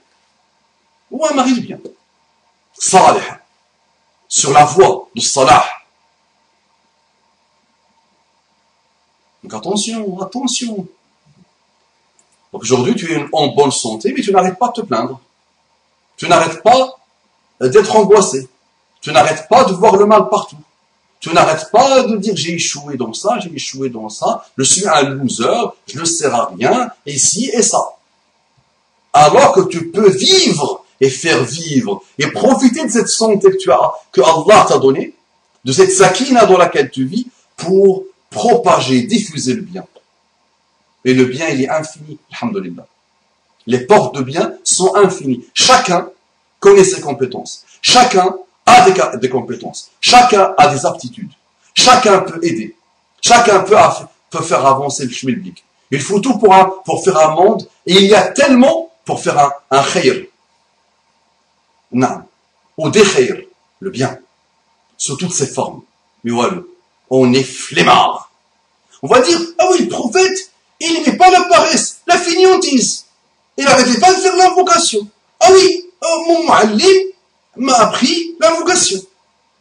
[1.09, 1.79] Ou un mari de bien.
[2.77, 3.21] Salih.
[4.27, 5.63] Sur la voie de salah.
[9.43, 10.87] Donc attention, attention.
[12.53, 15.19] Aujourd'hui, tu es en bonne santé, mais tu n'arrêtes pas de te plaindre.
[16.17, 16.99] Tu n'arrêtes pas
[17.59, 18.47] d'être angoissé.
[19.01, 20.57] Tu n'arrêtes pas de voir le mal partout.
[21.19, 24.85] Tu n'arrêtes pas de dire j'ai échoué dans ça, j'ai échoué dans ça, je suis
[24.85, 27.79] un loser, je ne sers à rien, et ci et ça.
[29.13, 33.71] Alors que tu peux vivre et faire vivre et profiter de cette santé que tu
[33.71, 35.13] as, que Allah t'a donnée,
[35.63, 39.85] de cette sakina dans laquelle tu vis, pour propager, diffuser le bien.
[41.05, 42.87] Et le bien, il est infini, alhamdulillah.
[43.67, 45.45] Les portes de bien sont infinies.
[45.53, 46.09] Chacun
[46.59, 47.65] connaît ses compétences.
[47.81, 48.35] Chacun
[48.65, 49.91] a des, compétences.
[49.99, 51.31] Chacun a des aptitudes.
[51.73, 52.75] Chacun peut aider.
[53.21, 55.63] Chacun peut, faire avancer le schmilblick.
[55.91, 59.51] Il faut tout pour faire un monde, et il y a tellement pour faire un,
[59.71, 60.25] un khayr.
[61.91, 62.23] Non.
[62.77, 63.35] Ou des khayr,
[63.79, 64.17] le bien.
[64.97, 65.81] Sous toutes ses formes.
[66.23, 66.61] Mais voilà,
[67.09, 68.31] on est flemmard.
[69.01, 70.52] On va dire, ah oui, le prophète,
[70.83, 73.05] il n'aimait pas la paresse, la fainéantise.
[73.57, 75.07] Il n'arrêtait pas de faire l'invocation.
[75.39, 77.07] Ah oui, oh, mon muallim,
[77.57, 78.99] m'a appris l'invocation.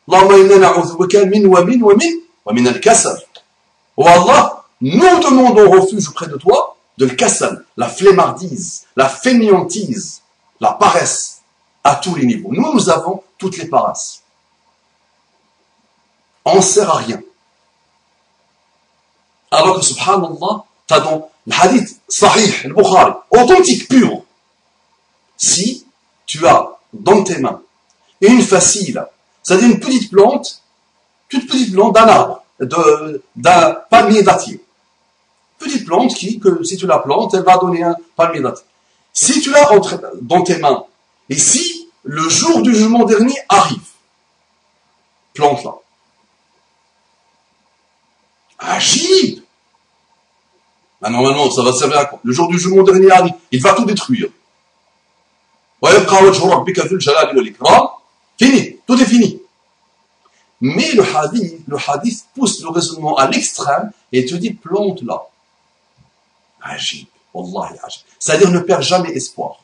[0.08, 0.14] Oh
[4.06, 10.22] Allah, nous demandons refuge auprès de toi de le kassal, la flemmardise, la fainéantise,
[10.60, 11.42] la paresse,
[11.84, 12.50] à tous les niveaux.
[12.52, 14.22] Nous, nous avons toutes les paresses.
[16.44, 17.20] On ne sert à rien.
[19.50, 24.22] Alors que, subhanallah, t'as dans le hadith sahih, le Bukhari, authentique, pur.
[25.36, 25.86] Si
[26.26, 27.62] tu as dans tes mains
[28.22, 29.04] une facile.
[29.42, 30.62] C'est-à-dire une petite plante,
[31.28, 34.62] toute petite plante d'un arbre, d'un palmier dattier.
[35.58, 38.64] Petite plante qui, que si tu la plantes, elle va donner un palmier dattier.
[39.12, 39.68] Si tu l'as
[40.22, 40.84] dans tes mains,
[41.28, 43.80] et si le jour du jugement dernier arrive,
[45.34, 45.74] plante-la.
[48.58, 49.41] Agib
[51.02, 53.08] ah, Normalement, ça va servir à quoi Le jour du jugement dernier
[53.50, 54.28] il va tout détruire.
[58.38, 59.42] Fini, tout est fini.
[60.60, 65.22] Mais le hadith, le hadith pousse le raisonnement à l'extrême et te dit plante-la.
[66.62, 67.76] Agib, Wallahi.
[68.20, 69.56] C'est-à-dire ne perds jamais espoir.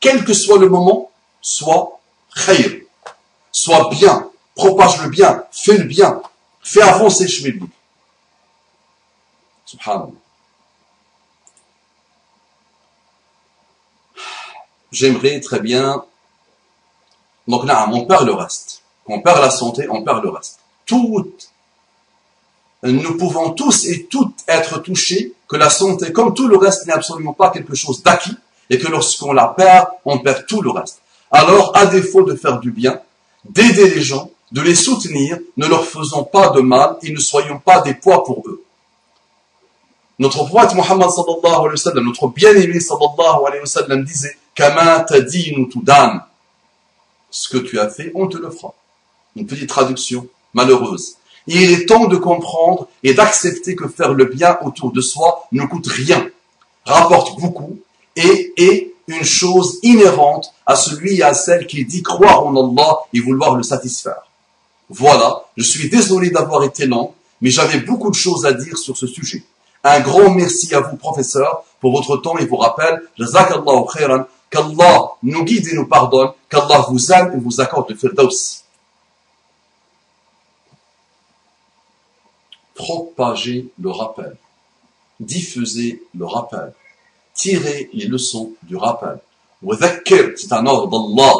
[0.00, 2.00] Quel que soit le moment, sois
[2.34, 2.80] khayr,
[3.52, 6.20] sois bien, propage le bien, fais le bien,
[6.62, 7.66] fais avancer le chemin
[9.64, 10.21] Subhanallah.
[14.92, 16.04] J'aimerais très bien
[17.48, 18.82] donc là, on perd le reste.
[19.06, 20.60] On perd la santé, on perd le reste.
[20.86, 21.32] Tout,
[22.82, 26.92] nous pouvons tous et toutes être touchés que la santé, comme tout le reste, n'est
[26.92, 28.36] absolument pas quelque chose d'acquis
[28.70, 31.00] et que lorsqu'on la perd, on perd tout le reste.
[31.30, 33.00] Alors, à défaut de faire du bien,
[33.44, 37.58] d'aider les gens, de les soutenir, ne leur faisons pas de mal et ne soyons
[37.58, 38.62] pas des poids pour eux.
[40.18, 45.00] Notre prophète Muhammad sallallahu alayhi wa sallam, notre bien-aimé sallallahu alayhi wa sallam disait, Kama
[45.00, 46.20] tadinu tudan
[47.30, 48.74] ce que tu as fait, on te le fera.
[49.34, 51.16] Une petite traduction malheureuse.
[51.46, 55.64] il est temps de comprendre et d'accepter que faire le bien autour de soi ne
[55.64, 56.28] coûte rien,
[56.84, 57.78] rapporte beaucoup
[58.14, 62.98] et est une chose inhérente à celui et à celle qui dit croire en Allah
[63.12, 64.28] et vouloir le satisfaire.
[64.90, 68.96] Voilà, je suis désolé d'avoir été lent, mais j'avais beaucoup de choses à dire sur
[68.96, 69.42] ce sujet.
[69.82, 73.02] Un grand merci à vous, professeur, pour votre temps et vos rappels.
[73.18, 77.96] Jazakallahu khairan qu'Allah nous guide et nous pardonne, qu'Allah vous aime et vous accorde le
[77.96, 78.64] firdaus.
[82.74, 84.36] Propagez le rappel,
[85.18, 86.72] diffusez le rappel,
[87.34, 89.18] tirez les leçons du rappel.
[90.36, 91.34] C'est un ordre d'Allah.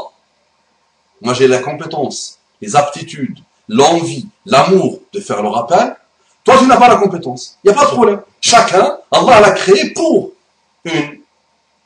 [1.20, 3.38] Moi j'ai la compétence, les aptitudes,
[3.68, 5.96] l'envie, l'amour de faire le rappel,
[6.44, 7.58] toi tu n'as pas la compétence.
[7.62, 8.22] Il n'y a pas de problème.
[8.40, 10.32] Chacun, Allah l'a créé pour
[10.84, 11.21] une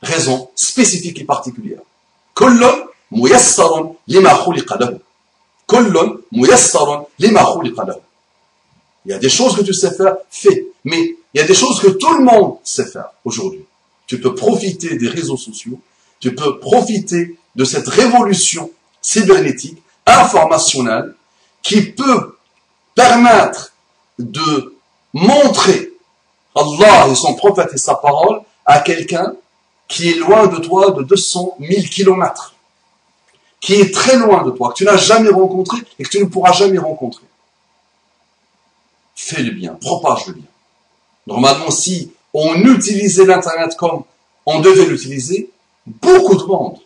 [0.01, 1.81] raison spécifique et particulière.
[9.05, 10.67] Il y a des choses que tu sais faire, fais.
[10.83, 13.65] Mais il y a des choses que tout le monde sait faire aujourd'hui.
[14.05, 15.79] Tu peux profiter des réseaux sociaux,
[16.19, 18.71] tu peux profiter de cette révolution
[19.01, 21.13] cybernétique, informationnelle,
[21.61, 22.37] qui peut
[22.95, 23.73] permettre
[24.19, 24.75] de
[25.13, 25.93] montrer
[26.55, 29.33] Allah et son prophète et sa parole à quelqu'un
[29.87, 32.53] qui est loin de toi de 200 000 kilomètres,
[33.59, 36.25] qui est très loin de toi, que tu n'as jamais rencontré et que tu ne
[36.25, 37.23] pourras jamais rencontrer.
[39.15, 40.45] Fais le bien, propage le bien.
[41.25, 44.03] Normalement, si on utilisait l'Internet comme
[44.45, 45.49] on devait l'utiliser,
[45.85, 46.79] beaucoup de monde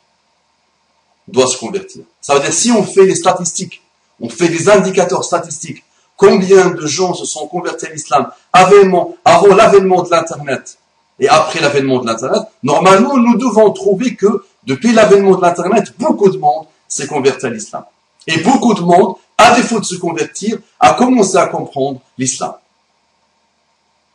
[1.27, 2.03] doit se convertir.
[2.21, 3.81] Ça veut dire si on fait les statistiques,
[4.19, 5.83] on fait des indicateurs statistiques,
[6.15, 10.77] combien de gens se sont convertis à l'islam avant, avant l'avènement de l'Internet
[11.20, 16.28] et après l'avènement de l'Internet, normalement, nous devons trouver que depuis l'avènement de l'Internet, beaucoup
[16.30, 17.84] de monde s'est converti à l'islam.
[18.26, 22.54] Et beaucoup de monde, à défaut de se convertir, a commencé à comprendre l'islam.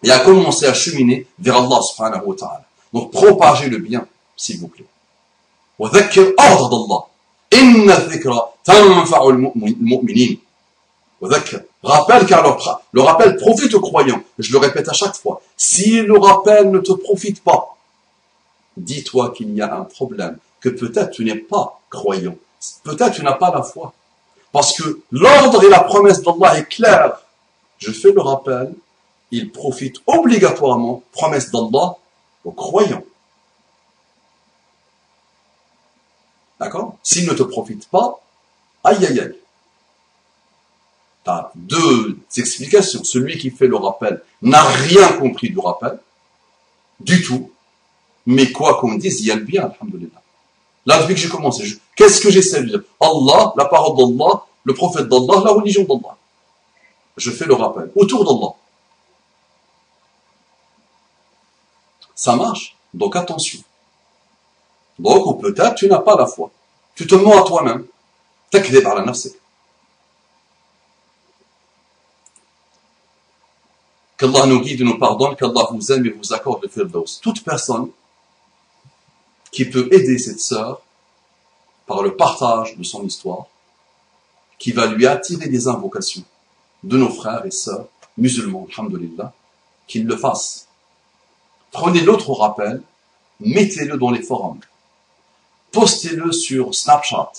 [0.04, 2.66] Et a commencé à cheminer vers Allah subhanahu wa ta'ala.
[2.94, 4.86] Donc, propagez le bien, s'il vous plaît.
[5.82, 7.04] وذكر أرض الله
[7.54, 10.40] إن الذكرى تنفع المؤمنين
[11.22, 12.43] وذكر Rappelle car
[12.91, 14.21] le rappel profite aux croyants.
[14.41, 15.41] Je le répète à chaque fois.
[15.57, 17.77] Si le rappel ne te profite pas,
[18.77, 22.35] dis-toi qu'il y a un problème, que peut-être tu n'es pas croyant.
[22.83, 23.93] Peut-être tu n'as pas la foi.
[24.51, 27.21] Parce que l'ordre et la promesse d'Allah est claire.
[27.79, 28.75] Je fais le rappel,
[29.31, 31.95] il profite obligatoirement, promesse d'Allah,
[32.45, 33.05] aux croyants.
[36.59, 36.97] D'accord?
[37.05, 38.21] S'il ne te profite pas,
[38.83, 39.37] aïe aïe aïe
[41.55, 43.05] deux explications.
[43.05, 45.99] Celui qui fait le rappel n'a rien compris du rappel,
[47.01, 47.51] du tout.
[48.27, 50.21] Mais quoi qu'on dise, il y a le bien, alhamdulillah.
[50.85, 51.65] Là, depuis que j'ai commencé,
[51.95, 52.83] qu'est-ce que j'essaie de dire?
[53.01, 56.17] Allah, la parole d'Allah, le prophète d'Allah, la religion d'Allah.
[57.17, 58.53] Je fais le rappel autour d'Allah.
[62.15, 62.77] Ça marche?
[62.95, 63.61] Donc attention.
[64.99, 66.51] Donc, peut-être tu n'as pas la foi.
[66.95, 67.85] Tu te mens à toi-même.
[68.51, 69.35] Takdib par la nafsik.
[74.19, 77.21] Qu'Allah nous guide, nous pardonne, qu'Allah vous aime et vous accorde le firdaus.
[77.21, 77.91] Toute personne
[79.51, 80.81] qui peut aider cette sœur
[81.87, 83.47] par le partage de son histoire,
[84.59, 86.25] qui va lui attirer des invocations
[86.83, 87.87] de nos frères et sœurs
[88.17, 89.33] musulmans, alhamdulillah,
[89.87, 90.67] qu'il le fasse.
[91.71, 92.83] Prenez l'autre rappel,
[93.41, 94.61] mettez-le dans les forums,
[95.73, 97.33] postez-le sur Snapchat,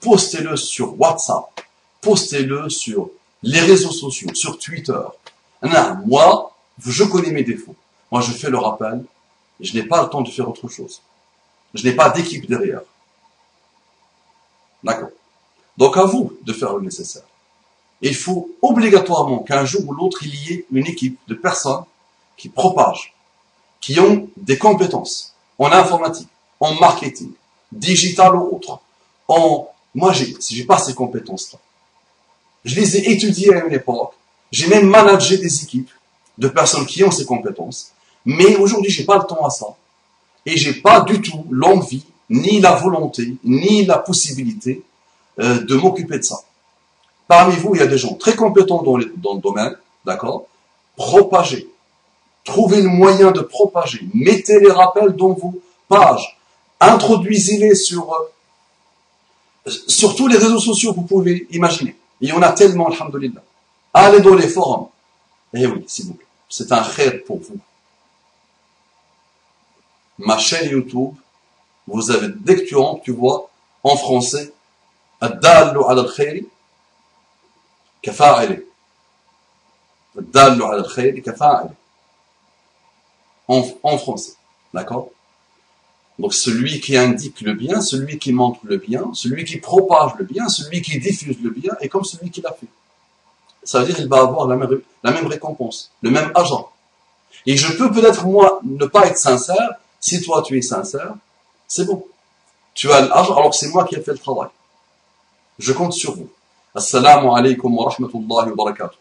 [0.00, 1.60] postez-le sur WhatsApp,
[2.00, 3.10] postez-le sur
[3.42, 5.02] les réseaux sociaux, sur Twitter,
[5.62, 7.74] non, moi, je connais mes défauts.
[8.10, 9.04] Moi, je fais le rappel,
[9.60, 11.00] je n'ai pas le temps de faire autre chose.
[11.74, 12.82] Je n'ai pas d'équipe derrière.
[14.82, 15.10] D'accord.
[15.76, 17.24] Donc à vous de faire le nécessaire.
[18.00, 21.84] il faut obligatoirement qu'un jour ou l'autre, il y ait une équipe de personnes
[22.36, 23.14] qui propagent,
[23.80, 26.28] qui ont des compétences en informatique,
[26.60, 27.32] en marketing,
[27.72, 28.80] digital ou autre.
[29.28, 31.58] En, moi, j'ai, j'ai pas ces compétences-là.
[32.64, 34.14] Je les ai étudiées à une époque.
[34.50, 35.90] J'ai même managé des équipes
[36.38, 37.92] de personnes qui ont ces compétences.
[38.24, 39.66] Mais aujourd'hui, j'ai pas le temps à ça.
[40.44, 44.82] Et j'ai pas du tout l'envie, ni la volonté, ni la possibilité
[45.40, 46.36] euh, de m'occuper de ça.
[47.28, 50.46] Parmi vous, il y a des gens très compétents dans, le domaine, d'accord?
[50.96, 51.68] Propagez.
[52.44, 54.06] Trouvez le moyen de propager.
[54.14, 56.38] Mettez les rappels dans vos pages.
[56.78, 61.96] Introduisez-les sur, euh, sur tous les réseaux sociaux que vous pouvez imaginer.
[62.20, 63.42] Il y en a tellement, alhamdulillah.
[63.98, 64.90] Allez dans les forums.
[65.54, 66.26] Eh oui, s'il vous plaît.
[66.50, 67.56] C'est un khair pour vous.
[70.18, 71.14] Ma chaîne YouTube,
[71.86, 73.48] vous avez, dès que tu rentres, tu vois,
[73.82, 74.52] en français,
[75.18, 76.46] Ad-dallu al-khayri,
[78.02, 78.62] kafa'ili.
[80.18, 81.72] Ad-dallu al-khayri, kafa'ili.
[83.48, 84.34] En français.
[84.74, 85.08] D'accord?
[86.18, 90.26] Donc celui qui indique le bien, celui qui montre le bien, celui qui propage le
[90.26, 92.68] bien, celui qui diffuse le bien, et comme celui qui l'a fait
[93.66, 96.70] ça veut dire qu'il va avoir la même, récompense, le même argent.
[97.44, 99.74] Et je peux peut-être, moi, ne pas être sincère.
[100.00, 101.14] Si toi, tu es sincère,
[101.66, 102.04] c'est bon.
[102.74, 104.48] Tu as l'argent alors que c'est moi qui ai fait le travail.
[105.58, 106.28] Je compte sur vous.
[106.74, 108.98] Assalamu alaikum wa rahmatullahi wa barakatuh.